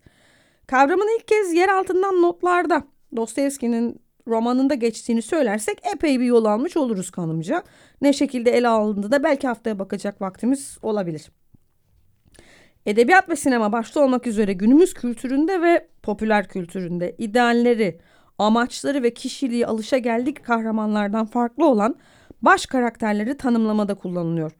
Kavramın 0.68 1.18
ilk 1.20 1.28
kez 1.28 1.54
yer 1.54 1.70
altından 1.70 2.22
notlarda 2.22 2.84
Dostoyevski'nin 3.16 4.02
romanında 4.28 4.74
geçtiğini 4.74 5.22
söylersek 5.22 5.82
epey 5.94 6.20
bir 6.20 6.26
yol 6.26 6.46
almış 6.46 6.78
oluruz 6.78 7.12
kanımca. 7.12 7.64
Ne 8.02 8.14
şekilde 8.14 8.52
ele 8.52 8.68
alındı 8.68 9.12
da 9.12 9.24
belki 9.24 9.48
haftaya 9.48 9.80
bakacak 9.80 10.22
vaktimiz 10.22 10.78
olabilir. 10.82 11.32
Edebiyat 12.86 13.30
ve 13.30 13.36
sinema 13.36 13.72
başta 13.72 14.04
olmak 14.04 14.28
üzere 14.28 14.54
günümüz 14.54 14.94
kültüründe 14.94 15.62
ve 15.62 15.88
popüler 16.04 16.48
kültüründe 16.48 17.16
idealleri, 17.18 18.00
amaçları 18.38 19.04
ve 19.04 19.14
kişiliği 19.14 19.68
alışa 19.68 19.98
geldik 19.98 20.44
kahramanlardan 20.44 21.26
farklı 21.26 21.66
olan 21.66 21.96
baş 22.42 22.66
karakterleri 22.66 23.38
tanımlamada 23.38 23.96
kullanılıyor. 23.96 24.52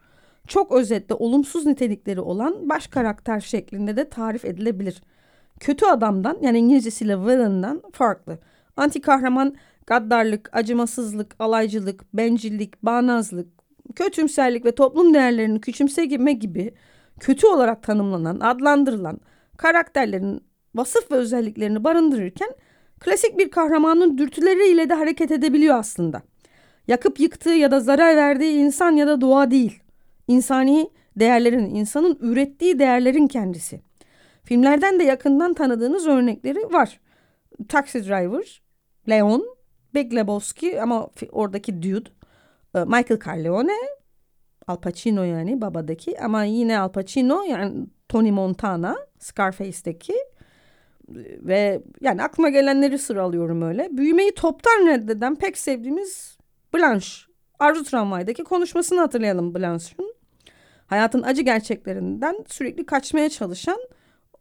Çok 0.48 0.72
özetle 0.72 1.16
olumsuz 1.16 1.66
nitelikleri 1.66 2.22
olan 2.22 2.70
baş 2.70 2.88
karakter 2.88 3.40
şeklinde 3.40 3.98
de 3.98 4.10
tarif 4.10 4.46
edilebilir. 4.46 5.02
Kötü 5.60 5.86
adamdan 5.86 6.38
yani 6.42 6.60
İngilizcesiyle 6.60 7.18
villain'dan 7.18 7.82
farklı. 7.94 8.40
Anti 8.78 9.02
kahraman 9.02 9.56
gaddarlık, 9.88 10.50
acımasızlık, 10.54 11.36
alaycılık, 11.40 12.14
bencillik, 12.14 12.84
bağnazlık, 12.84 13.48
kötümserlik 13.96 14.66
ve 14.66 14.76
toplum 14.76 15.14
değerlerini 15.14 15.62
küçümseme 15.62 16.34
gibi 16.34 16.74
kötü 17.20 17.48
olarak 17.48 17.84
tanımlanan, 17.84 18.40
adlandırılan 18.40 19.20
karakterlerin 19.58 20.42
vasıf 20.76 21.12
ve 21.12 21.16
özelliklerini 21.16 21.84
barındırırken 21.84 22.50
klasik 23.00 23.38
bir 23.38 23.52
kahramanın 23.52 24.18
dürtüleriyle 24.18 24.90
de 24.90 24.94
hareket 24.94 25.32
edebiliyor 25.32 25.80
aslında. 25.80 26.22
Yakıp 26.88 27.20
yıktığı 27.20 27.50
ya 27.50 27.72
da 27.72 27.80
zarar 27.80 28.16
verdiği 28.16 28.54
insan 28.54 28.92
ya 28.92 29.08
da 29.08 29.22
doğa 29.22 29.52
değil. 29.52 29.80
İnsani 30.28 30.90
değerlerin, 31.16 31.76
insanın 31.76 32.18
ürettiği 32.22 32.80
değerlerin 32.80 33.28
kendisi. 33.28 33.82
Filmlerden 34.46 35.00
de 35.00 35.04
yakından 35.04 35.54
tanıdığınız 35.54 36.08
örnekleri 36.08 36.74
var. 36.74 37.00
Taxi 37.70 38.06
Driver, 38.06 38.62
Leon, 39.10 39.56
Big 39.94 40.14
Lebowski 40.14 40.82
ama 40.82 41.10
oradaki 41.32 41.84
dude, 41.84 42.10
e, 42.76 42.80
Michael 42.80 43.20
Corleone, 43.20 43.78
Al 44.68 44.78
Pacino 44.78 45.24
yani 45.24 45.62
babadaki 45.62 46.20
ama 46.20 46.44
yine 46.44 46.80
Al 46.80 46.92
Pacino 46.92 47.44
yani 47.44 47.86
Tony 48.10 48.32
Montana, 48.32 48.98
Scarface'deki 49.20 50.16
ve 51.40 51.82
yani 52.02 52.24
aklıma 52.24 52.50
gelenleri 52.50 52.98
sıralıyorum 52.98 53.62
öyle. 53.62 53.90
Büyümeyi 53.92 54.34
toptan 54.34 54.88
reddeden 54.88 55.36
pek 55.36 55.58
sevdiğimiz 55.58 56.38
Blanche. 56.74 57.08
Arzu 57.60 57.84
Tramvay'daki 57.84 58.44
konuşmasını 58.44 59.00
hatırlayalım 59.00 59.56
Blanche'ın. 59.56 60.16
Hayatın 60.88 61.24
acı 61.24 61.42
gerçeklerinden 61.42 62.46
sürekli 62.48 62.86
kaçmaya 62.86 63.30
çalışan, 63.30 63.80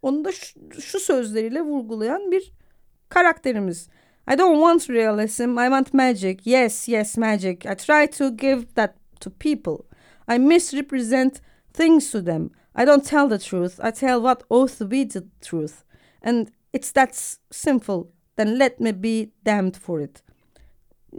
onu 0.04 0.24
da 0.24 0.32
şu, 0.32 0.80
şu 0.80 1.00
sözleriyle 1.00 1.60
vurgulayan 1.60 2.30
bir 2.30 2.52
karakterimiz. 3.08 3.88
I 4.32 4.38
don't 4.38 4.56
want 4.56 4.90
realism, 4.90 5.58
I 5.58 5.68
want 5.68 5.94
magic. 5.94 6.36
Yes, 6.44 6.88
yes, 6.88 7.16
magic. 7.16 7.66
I 7.66 7.74
try 7.74 8.06
to 8.18 8.36
give 8.36 8.66
that 8.74 8.94
to 9.20 9.30
people. 9.30 9.84
I 10.28 10.38
misrepresent 10.38 11.40
things 11.72 12.10
to 12.10 12.24
them. 12.24 12.50
I 12.74 12.86
don't 12.86 13.04
tell 13.04 13.28
the 13.28 13.38
truth. 13.38 13.80
I 13.80 13.92
tell 13.92 14.20
what 14.20 14.42
ought 14.48 14.78
to 14.78 14.90
be 14.90 15.04
the 15.04 15.24
truth. 15.40 15.84
And 16.22 16.50
it's 16.72 16.92
that 16.92 17.38
sinful. 17.50 18.10
Then 18.36 18.58
let 18.58 18.80
me 18.80 18.92
be 18.92 19.30
damned 19.44 19.76
for 19.76 20.00
it. 20.00 20.22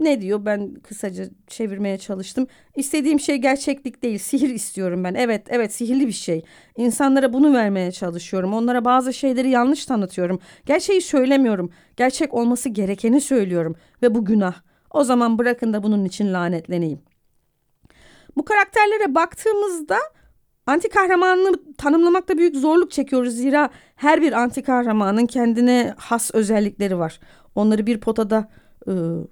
Ne 0.00 0.20
diyor? 0.20 0.44
Ben 0.44 0.74
kısaca 0.74 1.24
çevirmeye 1.46 1.98
çalıştım. 1.98 2.46
İstediğim 2.76 3.20
şey 3.20 3.36
gerçeklik 3.36 4.02
değil, 4.02 4.18
sihir 4.18 4.50
istiyorum 4.50 5.04
ben. 5.04 5.14
Evet, 5.14 5.46
evet 5.48 5.74
sihirli 5.74 6.06
bir 6.06 6.12
şey. 6.12 6.44
İnsanlara 6.76 7.32
bunu 7.32 7.54
vermeye 7.54 7.92
çalışıyorum. 7.92 8.54
Onlara 8.54 8.84
bazı 8.84 9.12
şeyleri 9.12 9.50
yanlış 9.50 9.86
tanıtıyorum. 9.86 10.40
Gerçeği 10.66 11.00
söylemiyorum. 11.00 11.70
Gerçek 11.96 12.34
olması 12.34 12.68
gerekeni 12.68 13.20
söylüyorum 13.20 13.76
ve 14.02 14.14
bu 14.14 14.24
günah. 14.24 14.54
O 14.90 15.04
zaman 15.04 15.38
bırakın 15.38 15.72
da 15.72 15.82
bunun 15.82 16.04
için 16.04 16.32
lanetleneyim. 16.32 17.00
Bu 18.36 18.44
karakterlere 18.44 19.14
baktığımızda 19.14 19.96
anti 20.66 20.88
kahramanını 20.88 21.74
tanımlamakta 21.78 22.38
büyük 22.38 22.56
zorluk 22.56 22.90
çekiyoruz. 22.90 23.34
Zira 23.34 23.70
her 23.96 24.22
bir 24.22 24.32
anti 24.32 24.62
kahramanın 24.62 25.26
kendine 25.26 25.94
has 25.96 26.30
özellikleri 26.34 26.98
var. 26.98 27.20
Onları 27.54 27.86
bir 27.86 28.00
potada 28.00 28.48
ıı, 28.88 29.26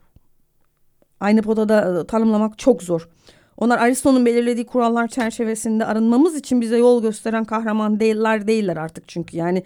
aynı 1.24 1.42
potada 1.42 1.82
ıı, 1.82 2.06
tanımlamak 2.06 2.58
çok 2.58 2.82
zor. 2.82 3.08
Onlar 3.56 3.78
Aristo'nun 3.78 4.26
belirlediği 4.26 4.66
kurallar 4.66 5.08
çerçevesinde 5.08 5.84
arınmamız 5.84 6.36
için 6.36 6.60
bize 6.60 6.76
yol 6.76 7.02
gösteren 7.02 7.44
kahraman 7.44 8.00
değiller 8.00 8.46
değiller 8.46 8.76
artık 8.76 9.08
çünkü. 9.08 9.36
Yani 9.36 9.62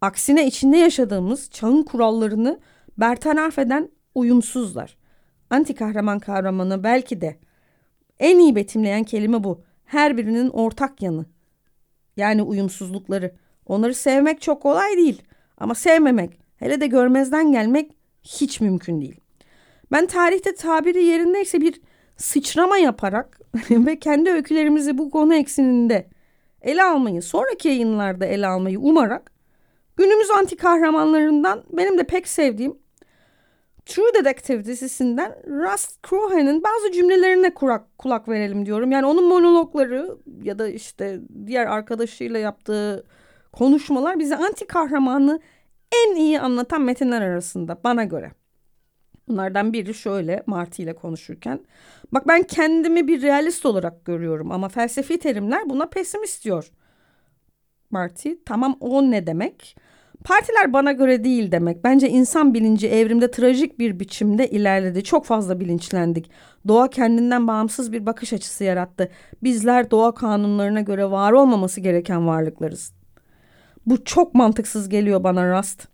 aksine 0.00 0.46
içinde 0.46 0.76
yaşadığımız 0.76 1.50
çağın 1.50 1.82
kurallarını 1.82 2.60
bertaraf 2.96 3.58
eden 3.58 3.90
uyumsuzlar. 4.14 4.96
Anti 5.50 5.74
kahraman 5.74 6.18
kahramanı 6.18 6.84
belki 6.84 7.20
de 7.20 7.38
en 8.18 8.38
iyi 8.38 8.56
betimleyen 8.56 9.04
kelime 9.04 9.44
bu. 9.44 9.62
Her 9.84 10.16
birinin 10.16 10.48
ortak 10.48 11.02
yanı. 11.02 11.26
Yani 12.16 12.42
uyumsuzlukları. 12.42 13.34
Onları 13.66 13.94
sevmek 13.94 14.40
çok 14.40 14.62
kolay 14.62 14.96
değil. 14.96 15.22
Ama 15.58 15.74
sevmemek, 15.74 16.40
hele 16.56 16.80
de 16.80 16.86
görmezden 16.86 17.52
gelmek 17.52 17.92
hiç 18.22 18.60
mümkün 18.60 19.00
değil. 19.00 19.20
Ben 19.92 20.06
tarihte 20.06 20.54
tabiri 20.54 21.04
yerindeyse 21.04 21.60
bir 21.60 21.80
sıçrama 22.16 22.78
yaparak 22.78 23.40
ve 23.70 23.98
kendi 23.98 24.30
öykülerimizi 24.30 24.98
bu 24.98 25.10
konu 25.10 25.34
ekseninde 25.34 26.08
ele 26.62 26.82
almayı, 26.82 27.22
sonraki 27.22 27.68
yayınlarda 27.68 28.26
ele 28.26 28.46
almayı 28.46 28.80
umarak 28.80 29.32
günümüz 29.96 30.30
anti 30.30 30.56
kahramanlarından 30.56 31.64
benim 31.72 31.98
de 31.98 32.04
pek 32.04 32.28
sevdiğim 32.28 32.78
True 33.88 34.14
Detective 34.14 34.64
dizisinden 34.64 35.32
Rust 35.46 36.08
Crohan'ın 36.08 36.62
bazı 36.62 36.92
cümlelerine 36.92 37.54
kulak, 37.54 37.98
kulak 37.98 38.28
verelim 38.28 38.66
diyorum. 38.66 38.92
Yani 38.92 39.06
onun 39.06 39.28
monologları 39.28 40.16
ya 40.42 40.58
da 40.58 40.68
işte 40.68 41.20
diğer 41.46 41.66
arkadaşıyla 41.66 42.38
yaptığı 42.38 43.06
konuşmalar 43.52 44.18
bize 44.18 44.36
anti 44.36 44.66
kahramanı 44.66 45.40
en 45.92 46.14
iyi 46.16 46.40
anlatan 46.40 46.82
metinler 46.82 47.22
arasında 47.22 47.78
bana 47.84 48.04
göre. 48.04 48.32
Bunlardan 49.28 49.72
biri 49.72 49.94
şöyle 49.94 50.42
Marty 50.46 50.82
ile 50.82 50.92
konuşurken. 50.94 51.60
Bak 52.12 52.28
ben 52.28 52.42
kendimi 52.42 53.08
bir 53.08 53.22
realist 53.22 53.66
olarak 53.66 54.04
görüyorum 54.04 54.52
ama 54.52 54.68
felsefi 54.68 55.18
terimler 55.18 55.70
buna 55.70 55.86
pesimist 55.86 56.44
diyor. 56.44 56.70
Marty 57.90 58.30
tamam 58.46 58.76
o 58.80 59.02
ne 59.02 59.26
demek? 59.26 59.76
Partiler 60.24 60.72
bana 60.72 60.92
göre 60.92 61.24
değil 61.24 61.52
demek. 61.52 61.84
Bence 61.84 62.08
insan 62.08 62.54
bilinci 62.54 62.88
evrimde 62.88 63.30
trajik 63.30 63.78
bir 63.78 64.00
biçimde 64.00 64.50
ilerledi. 64.50 65.04
Çok 65.04 65.24
fazla 65.24 65.60
bilinçlendik. 65.60 66.30
Doğa 66.68 66.90
kendinden 66.90 67.46
bağımsız 67.48 67.92
bir 67.92 68.06
bakış 68.06 68.32
açısı 68.32 68.64
yarattı. 68.64 69.10
Bizler 69.42 69.90
doğa 69.90 70.14
kanunlarına 70.14 70.80
göre 70.80 71.10
var 71.10 71.32
olmaması 71.32 71.80
gereken 71.80 72.26
varlıklarız. 72.26 72.92
Bu 73.86 74.04
çok 74.04 74.34
mantıksız 74.34 74.88
geliyor 74.88 75.24
bana 75.24 75.58
Rust. 75.58 75.88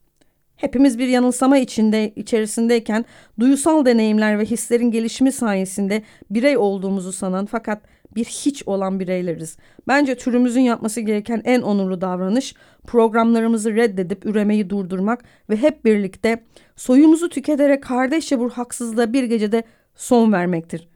Hepimiz 0.64 0.98
bir 0.98 1.08
yanılsama 1.08 1.58
içinde 1.58 2.12
içerisindeyken 2.16 3.04
duyusal 3.40 3.84
deneyimler 3.84 4.38
ve 4.38 4.44
hislerin 4.44 4.90
gelişimi 4.90 5.32
sayesinde 5.32 6.02
birey 6.30 6.56
olduğumuzu 6.56 7.12
sanan 7.12 7.46
fakat 7.46 7.82
bir 8.16 8.24
hiç 8.24 8.62
olan 8.66 9.00
bireyleriz. 9.00 9.56
Bence 9.88 10.14
türümüzün 10.14 10.60
yapması 10.60 11.00
gereken 11.00 11.42
en 11.44 11.62
onurlu 11.62 12.00
davranış 12.00 12.54
programlarımızı 12.86 13.74
reddedip 13.74 14.26
üremeyi 14.26 14.70
durdurmak 14.70 15.24
ve 15.50 15.56
hep 15.56 15.84
birlikte 15.84 16.44
soyumuzu 16.76 17.28
tüketerek 17.28 17.82
kardeşçe 17.82 18.38
bu 18.38 18.50
haksızlığa 18.50 19.12
bir 19.12 19.24
gecede 19.24 19.62
son 19.94 20.32
vermektir. 20.32 20.88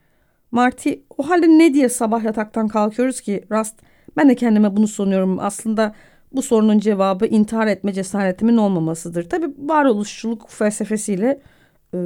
Marty 0.50 0.92
o 1.18 1.28
halde 1.28 1.48
ne 1.48 1.74
diye 1.74 1.88
sabah 1.88 2.24
yataktan 2.24 2.68
kalkıyoruz 2.68 3.20
ki 3.20 3.44
Rast 3.52 3.78
ben 4.16 4.28
de 4.28 4.34
kendime 4.34 4.76
bunu 4.76 4.88
soruyorum 4.88 5.38
aslında 5.40 5.94
bu 6.32 6.42
sorunun 6.42 6.78
cevabı 6.78 7.26
intihar 7.26 7.66
etme 7.66 7.92
cesaretimin 7.92 8.56
olmamasıdır. 8.56 9.28
Tabi 9.28 9.46
varoluşçuluk 9.58 10.50
felsefesiyle 10.50 11.40
e, 11.94 11.98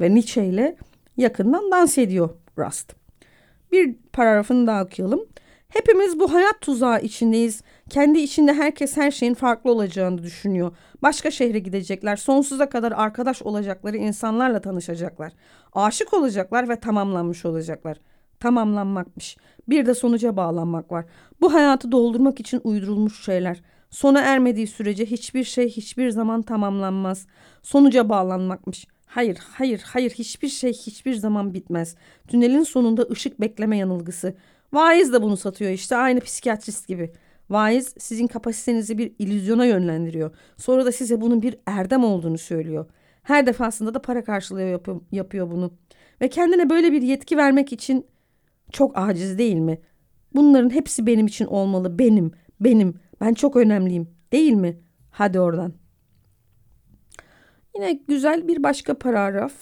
ve 0.00 0.14
Nietzsche 0.14 0.46
ile 0.46 0.76
yakından 1.16 1.70
dans 1.70 1.98
ediyor 1.98 2.30
Rust. 2.58 2.94
Bir 3.72 3.94
paragrafını 4.12 4.66
daha 4.66 4.84
okuyalım. 4.84 5.20
Hepimiz 5.68 6.20
bu 6.20 6.32
hayat 6.32 6.60
tuzağı 6.60 7.00
içindeyiz. 7.00 7.62
Kendi 7.90 8.18
içinde 8.18 8.52
herkes 8.52 8.96
her 8.96 9.10
şeyin 9.10 9.34
farklı 9.34 9.70
olacağını 9.72 10.22
düşünüyor. 10.22 10.76
Başka 11.02 11.30
şehre 11.30 11.58
gidecekler. 11.58 12.16
Sonsuza 12.16 12.68
kadar 12.68 12.92
arkadaş 12.92 13.42
olacakları 13.42 13.96
insanlarla 13.96 14.60
tanışacaklar. 14.60 15.32
Aşık 15.72 16.14
olacaklar 16.14 16.68
ve 16.68 16.76
tamamlanmış 16.76 17.44
olacaklar. 17.44 17.98
Tamamlanmakmış. 18.40 19.36
Bir 19.68 19.86
de 19.86 19.94
sonuca 19.94 20.36
bağlanmak 20.36 20.92
var. 20.92 21.04
Bu 21.40 21.54
hayatı 21.54 21.92
doldurmak 21.92 22.40
için 22.40 22.60
uydurulmuş 22.64 23.24
şeyler. 23.24 23.62
Sona 23.90 24.20
ermediği 24.20 24.66
sürece 24.66 25.06
hiçbir 25.06 25.44
şey 25.44 25.68
hiçbir 25.68 26.10
zaman 26.10 26.42
tamamlanmaz. 26.42 27.26
Sonuca 27.62 28.08
bağlanmakmış. 28.08 28.86
Hayır, 29.06 29.38
hayır, 29.40 29.82
hayır 29.86 30.10
hiçbir 30.10 30.48
şey 30.48 30.72
hiçbir 30.72 31.14
zaman 31.14 31.54
bitmez. 31.54 31.96
Tünelin 32.28 32.62
sonunda 32.62 33.02
ışık 33.02 33.40
bekleme 33.40 33.76
yanılgısı. 33.76 34.34
Vaiz 34.72 35.12
de 35.12 35.22
bunu 35.22 35.36
satıyor 35.36 35.70
işte 35.70 35.96
aynı 35.96 36.20
psikiyatrist 36.20 36.88
gibi. 36.88 37.12
Vaiz 37.50 37.94
sizin 37.98 38.26
kapasitenizi 38.26 38.98
bir 38.98 39.12
illüzyona 39.18 39.64
yönlendiriyor. 39.64 40.36
Sonra 40.56 40.86
da 40.86 40.92
size 40.92 41.20
bunun 41.20 41.42
bir 41.42 41.56
erdem 41.66 42.04
olduğunu 42.04 42.38
söylüyor. 42.38 42.86
Her 43.22 43.46
defasında 43.46 43.94
da 43.94 44.02
para 44.02 44.24
karşılıyor 44.24 44.68
yapıyor, 44.68 45.00
yapıyor 45.12 45.50
bunu. 45.50 45.72
Ve 46.20 46.28
kendine 46.28 46.70
böyle 46.70 46.92
bir 46.92 47.02
yetki 47.02 47.36
vermek 47.36 47.72
için 47.72 48.06
çok 48.72 48.98
aciz 48.98 49.38
değil 49.38 49.56
mi? 49.56 49.78
Bunların 50.34 50.70
hepsi 50.70 51.06
benim 51.06 51.26
için 51.26 51.46
olmalı. 51.46 51.98
Benim, 51.98 52.32
benim. 52.60 52.94
Ben 53.20 53.34
çok 53.34 53.56
önemliyim. 53.56 54.08
Değil 54.32 54.52
mi? 54.52 54.80
Hadi 55.10 55.40
oradan. 55.40 55.72
Yine 57.74 57.92
güzel 57.92 58.48
bir 58.48 58.62
başka 58.62 58.98
paragraf. 58.98 59.52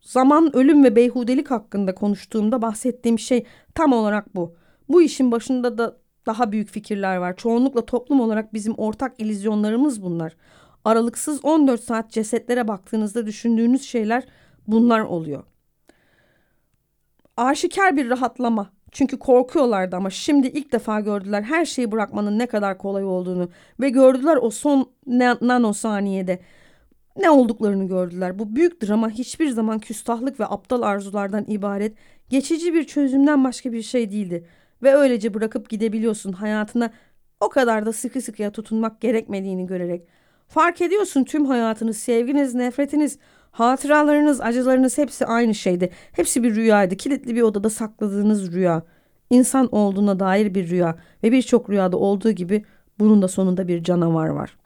Zaman, 0.00 0.56
ölüm 0.56 0.84
ve 0.84 0.96
beyhudelik 0.96 1.50
hakkında 1.50 1.94
konuştuğumda 1.94 2.62
bahsettiğim 2.62 3.18
şey 3.18 3.46
tam 3.74 3.92
olarak 3.92 4.36
bu. 4.36 4.54
Bu 4.88 5.02
işin 5.02 5.32
başında 5.32 5.78
da 5.78 5.96
daha 6.26 6.52
büyük 6.52 6.68
fikirler 6.68 7.16
var. 7.16 7.36
Çoğunlukla 7.36 7.86
toplum 7.86 8.20
olarak 8.20 8.54
bizim 8.54 8.74
ortak 8.74 9.20
illüzyonlarımız 9.20 10.02
bunlar. 10.02 10.36
Aralıksız 10.84 11.44
14 11.44 11.80
saat 11.80 12.10
cesetlere 12.10 12.68
baktığınızda 12.68 13.26
düşündüğünüz 13.26 13.82
şeyler 13.82 14.24
bunlar 14.66 15.00
oluyor. 15.00 15.42
Aşikar 17.36 17.96
bir 17.96 18.10
rahatlama. 18.10 18.70
Çünkü 18.92 19.18
korkuyorlardı 19.18 19.96
ama 19.96 20.10
şimdi 20.10 20.46
ilk 20.46 20.72
defa 20.72 21.00
gördüler 21.00 21.42
her 21.42 21.64
şeyi 21.64 21.92
bırakmanın 21.92 22.38
ne 22.38 22.46
kadar 22.46 22.78
kolay 22.78 23.04
olduğunu 23.04 23.50
ve 23.80 23.88
gördüler 23.88 24.36
o 24.36 24.50
son 24.50 24.90
nanosaniyede 25.40 26.40
ne 27.16 27.30
olduklarını 27.30 27.88
gördüler. 27.88 28.38
Bu 28.38 28.56
büyük 28.56 28.82
drama 28.82 29.10
hiçbir 29.10 29.48
zaman 29.48 29.78
küstahlık 29.78 30.40
ve 30.40 30.46
aptal 30.46 30.82
arzulardan 30.82 31.44
ibaret 31.48 31.96
geçici 32.28 32.74
bir 32.74 32.84
çözümden 32.84 33.44
başka 33.44 33.72
bir 33.72 33.82
şey 33.82 34.10
değildi. 34.10 34.46
Ve 34.82 34.94
öylece 34.94 35.34
bırakıp 35.34 35.70
gidebiliyorsun 35.70 36.32
hayatına 36.32 36.90
o 37.40 37.48
kadar 37.48 37.86
da 37.86 37.92
sıkı 37.92 38.20
sıkıya 38.20 38.50
tutunmak 38.52 39.00
gerekmediğini 39.00 39.66
görerek. 39.66 40.08
Fark 40.48 40.80
ediyorsun 40.80 41.24
tüm 41.24 41.46
hayatınız, 41.46 41.96
sevginiz, 41.96 42.54
nefretiniz, 42.54 43.18
hatıralarınız, 43.56 44.40
acılarınız 44.40 44.98
hepsi 44.98 45.26
aynı 45.26 45.54
şeydi. 45.54 45.90
Hepsi 46.12 46.42
bir 46.42 46.54
rüyaydı. 46.54 46.96
Kilitli 46.96 47.34
bir 47.34 47.42
odada 47.42 47.70
sakladığınız 47.70 48.52
rüya. 48.52 48.82
İnsan 49.30 49.74
olduğuna 49.74 50.20
dair 50.20 50.54
bir 50.54 50.68
rüya 50.68 50.96
ve 51.22 51.32
birçok 51.32 51.70
rüyada 51.70 51.96
olduğu 51.96 52.30
gibi 52.30 52.64
bunun 52.98 53.22
da 53.22 53.28
sonunda 53.28 53.68
bir 53.68 53.82
canavar 53.82 54.28
var. 54.28 54.56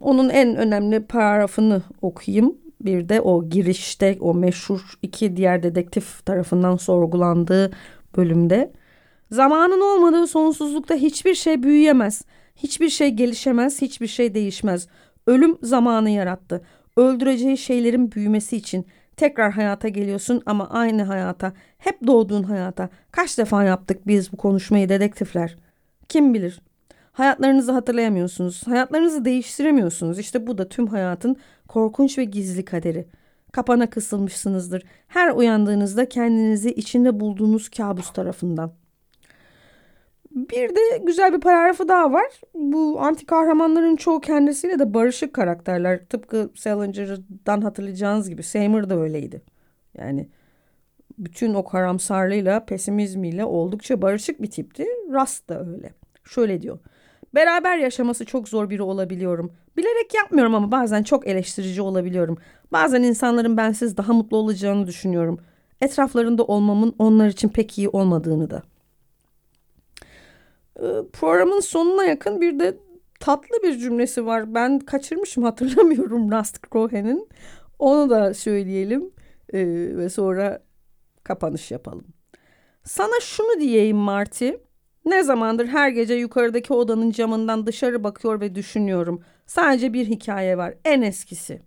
Onun 0.00 0.28
en 0.28 0.56
önemli 0.56 1.06
paragrafını 1.06 1.82
okuyayım. 2.02 2.54
Bir 2.80 3.08
de 3.08 3.20
o 3.20 3.48
girişte 3.48 4.16
o 4.20 4.34
meşhur 4.34 4.80
iki 5.02 5.36
diğer 5.36 5.62
dedektif 5.62 6.26
tarafından 6.26 6.76
sorgulandığı 6.76 7.70
bölümde. 8.16 8.72
Zamanın 9.30 9.80
olmadığı 9.80 10.26
sonsuzlukta 10.26 10.94
hiçbir 10.94 11.34
şey 11.34 11.62
büyüyemez. 11.62 12.22
Hiçbir 12.56 12.88
şey 12.88 13.10
gelişemez, 13.10 13.82
hiçbir 13.82 14.06
şey 14.06 14.34
değişmez. 14.34 14.88
Ölüm 15.26 15.58
zamanı 15.62 16.10
yarattı. 16.10 16.62
Öldüreceği 16.96 17.58
şeylerin 17.58 18.12
büyümesi 18.12 18.56
için 18.56 18.86
tekrar 19.16 19.52
hayata 19.52 19.88
geliyorsun 19.88 20.42
ama 20.46 20.70
aynı 20.70 21.02
hayata, 21.02 21.52
hep 21.78 22.06
doğduğun 22.06 22.42
hayata. 22.42 22.88
Kaç 23.10 23.38
defa 23.38 23.64
yaptık 23.64 24.06
biz 24.06 24.32
bu 24.32 24.36
konuşmayı 24.36 24.88
dedektifler? 24.88 25.56
Kim 26.08 26.34
bilir? 26.34 26.60
Hayatlarınızı 27.12 27.72
hatırlayamıyorsunuz. 27.72 28.66
Hayatlarınızı 28.66 29.24
değiştiremiyorsunuz. 29.24 30.18
İşte 30.18 30.46
bu 30.46 30.58
da 30.58 30.68
tüm 30.68 30.86
hayatın 30.86 31.36
korkunç 31.68 32.18
ve 32.18 32.24
gizli 32.24 32.64
kaderi. 32.64 33.06
Kapana 33.52 33.90
kısılmışsınızdır. 33.90 34.82
Her 35.08 35.30
uyandığınızda 35.30 36.08
kendinizi 36.08 36.70
içinde 36.70 37.20
bulduğunuz 37.20 37.68
kabus 37.68 38.12
tarafından. 38.12 38.72
Bir 40.36 40.68
de 40.68 40.98
güzel 41.02 41.32
bir 41.32 41.40
paragrafı 41.40 41.88
daha 41.88 42.12
var. 42.12 42.40
Bu 42.54 43.00
anti 43.00 43.26
kahramanların 43.26 43.96
çoğu 43.96 44.20
kendisiyle 44.20 44.78
de 44.78 44.94
barışık 44.94 45.34
karakterler. 45.34 46.06
Tıpkı 46.06 46.50
Salinger'dan 46.54 47.60
hatırlayacağınız 47.60 48.28
gibi 48.28 48.42
Seymour 48.42 48.88
da 48.88 48.98
öyleydi. 48.98 49.42
Yani 49.98 50.28
bütün 51.18 51.54
o 51.54 51.64
karamsarlığıyla, 51.64 52.64
pesimizmiyle 52.64 53.44
oldukça 53.44 54.02
barışık 54.02 54.42
bir 54.42 54.50
tipti. 54.50 54.86
Rust 55.10 55.48
da 55.48 55.66
öyle. 55.66 55.94
Şöyle 56.24 56.62
diyor. 56.62 56.78
Beraber 57.34 57.78
yaşaması 57.78 58.24
çok 58.24 58.48
zor 58.48 58.70
biri 58.70 58.82
olabiliyorum. 58.82 59.52
Bilerek 59.76 60.14
yapmıyorum 60.14 60.54
ama 60.54 60.72
bazen 60.72 61.02
çok 61.02 61.26
eleştirici 61.26 61.82
olabiliyorum. 61.82 62.38
Bazen 62.72 63.02
insanların 63.02 63.56
bensiz 63.56 63.96
daha 63.96 64.12
mutlu 64.12 64.36
olacağını 64.36 64.86
düşünüyorum. 64.86 65.38
Etraflarında 65.80 66.44
olmamın 66.44 66.94
onlar 66.98 67.28
için 67.28 67.48
pek 67.48 67.78
iyi 67.78 67.88
olmadığını 67.88 68.50
da. 68.50 68.62
Ee, 70.80 70.86
programın 71.12 71.60
sonuna 71.60 72.04
yakın 72.04 72.40
bir 72.40 72.58
de 72.58 72.76
tatlı 73.20 73.62
bir 73.62 73.78
cümlesi 73.78 74.26
var. 74.26 74.54
Ben 74.54 74.78
kaçırmışım 74.78 75.42
hatırlamıyorum 75.44 76.32
Rust 76.32 76.70
Cohen'in. 76.70 77.28
Onu 77.78 78.10
da 78.10 78.34
söyleyelim 78.34 79.10
ee, 79.52 79.66
ve 79.96 80.08
sonra 80.08 80.62
kapanış 81.24 81.70
yapalım. 81.70 82.06
Sana 82.84 83.20
şunu 83.20 83.60
diyeyim 83.60 83.96
Marty. 83.96 84.50
Ne 85.04 85.22
zamandır 85.22 85.66
her 85.66 85.88
gece 85.88 86.14
yukarıdaki 86.14 86.72
odanın 86.72 87.10
camından 87.10 87.66
dışarı 87.66 88.04
bakıyor 88.04 88.40
ve 88.40 88.54
düşünüyorum. 88.54 89.22
Sadece 89.46 89.92
bir 89.92 90.06
hikaye 90.06 90.58
var. 90.58 90.74
En 90.84 91.02
eskisi. 91.02 91.62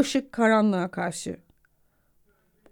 Işık 0.00 0.32
karanlığa 0.32 0.90
karşı. 0.90 1.36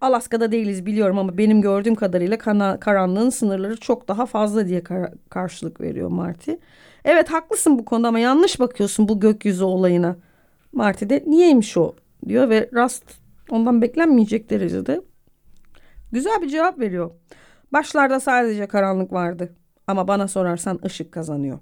Alaska'da 0.00 0.52
değiliz 0.52 0.86
biliyorum 0.86 1.18
ama 1.18 1.38
benim 1.38 1.60
gördüğüm 1.60 1.94
kadarıyla 1.94 2.38
kana, 2.38 2.80
karanlığın 2.80 3.30
sınırları 3.30 3.76
çok 3.76 4.08
daha 4.08 4.26
fazla 4.26 4.66
diye 4.66 4.84
kar 4.84 5.12
karşılık 5.30 5.80
veriyor 5.80 6.08
Marty. 6.08 6.52
Evet 7.04 7.30
haklısın 7.30 7.78
bu 7.78 7.84
konuda 7.84 8.08
ama 8.08 8.18
yanlış 8.18 8.60
bakıyorsun 8.60 9.08
bu 9.08 9.20
gökyüzü 9.20 9.64
olayına. 9.64 10.16
Marty 10.72 11.08
de 11.08 11.24
niyeymiş 11.26 11.76
o 11.76 11.94
diyor 12.28 12.48
ve 12.48 12.70
Rust 12.72 13.04
ondan 13.50 13.82
beklenmeyecek 13.82 14.50
derecede 14.50 15.02
güzel 16.12 16.42
bir 16.42 16.48
cevap 16.48 16.78
veriyor. 16.78 17.10
Başlarda 17.72 18.20
sadece 18.20 18.66
karanlık 18.66 19.12
vardı 19.12 19.52
ama 19.86 20.08
bana 20.08 20.28
sorarsan 20.28 20.80
ışık 20.84 21.12
kazanıyor. 21.12 21.58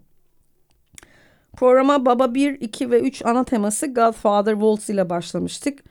Programa 1.56 2.06
Baba 2.06 2.34
1, 2.34 2.60
2 2.60 2.90
ve 2.90 3.00
3 3.00 3.24
ana 3.26 3.44
teması 3.44 3.86
Godfather 3.86 4.52
Waltz 4.52 4.90
ile 4.90 5.10
başlamıştık. 5.10 5.84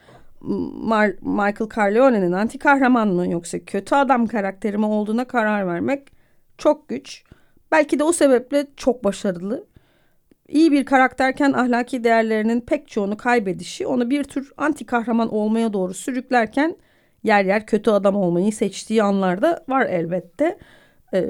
Mar 0.48 1.12
Michael 1.22 1.70
Corleone'nin 1.70 2.32
anti 2.32 2.60
kahraman 2.60 3.08
mı 3.08 3.32
yoksa 3.32 3.60
kötü 3.60 3.96
adam 3.96 4.28
karakteri 4.28 4.78
mi 4.78 4.86
olduğuna 4.86 5.26
karar 5.26 5.68
vermek 5.68 6.12
çok 6.58 6.90
güç. 6.90 7.24
Belki 7.72 8.00
de 8.00 8.04
o 8.04 8.12
sebeple 8.12 8.68
çok 8.78 9.04
başarılı. 9.04 9.68
İyi 10.48 10.72
bir 10.72 10.86
karakterken 10.86 11.54
ahlaki 11.54 12.04
değerlerinin 12.04 12.62
pek 12.62 12.88
çoğunu 12.88 13.18
kaybedişi 13.18 13.88
onu 13.88 14.10
bir 14.10 14.24
tür 14.24 14.52
anti 14.58 14.86
kahraman 14.86 15.34
olmaya 15.34 15.74
doğru 15.74 15.94
sürüklerken 15.94 16.78
yer 17.24 17.46
yer 17.46 17.66
kötü 17.66 17.92
adam 17.92 18.16
olmayı 18.16 18.54
seçtiği 18.54 19.04
anlarda 19.04 19.64
var 19.68 19.86
elbette. 19.86 20.58
Ee, 21.14 21.28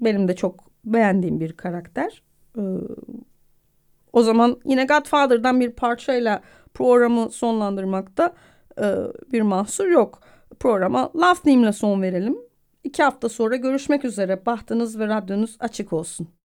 benim 0.00 0.28
de 0.28 0.36
çok 0.36 0.64
beğendiğim 0.84 1.40
bir 1.40 1.52
karakter. 1.52 2.22
Ee, 2.58 2.62
o 4.12 4.22
zaman 4.22 4.60
yine 4.64 4.84
Godfather'dan 4.84 5.60
bir 5.60 5.70
parçayla 5.70 6.42
programı 6.78 7.30
sonlandırmakta 7.30 8.32
e, 8.80 8.94
bir 9.32 9.42
mahsur 9.42 9.86
yok. 9.86 10.20
Programa 10.60 11.10
Love 11.16 11.54
Name'le 11.54 11.72
son 11.72 12.02
verelim. 12.02 12.38
İki 12.84 13.02
hafta 13.02 13.28
sonra 13.28 13.56
görüşmek 13.56 14.04
üzere. 14.04 14.46
Bahtınız 14.46 14.98
ve 14.98 15.08
radyonuz 15.08 15.56
açık 15.60 15.92
olsun. 15.92 16.28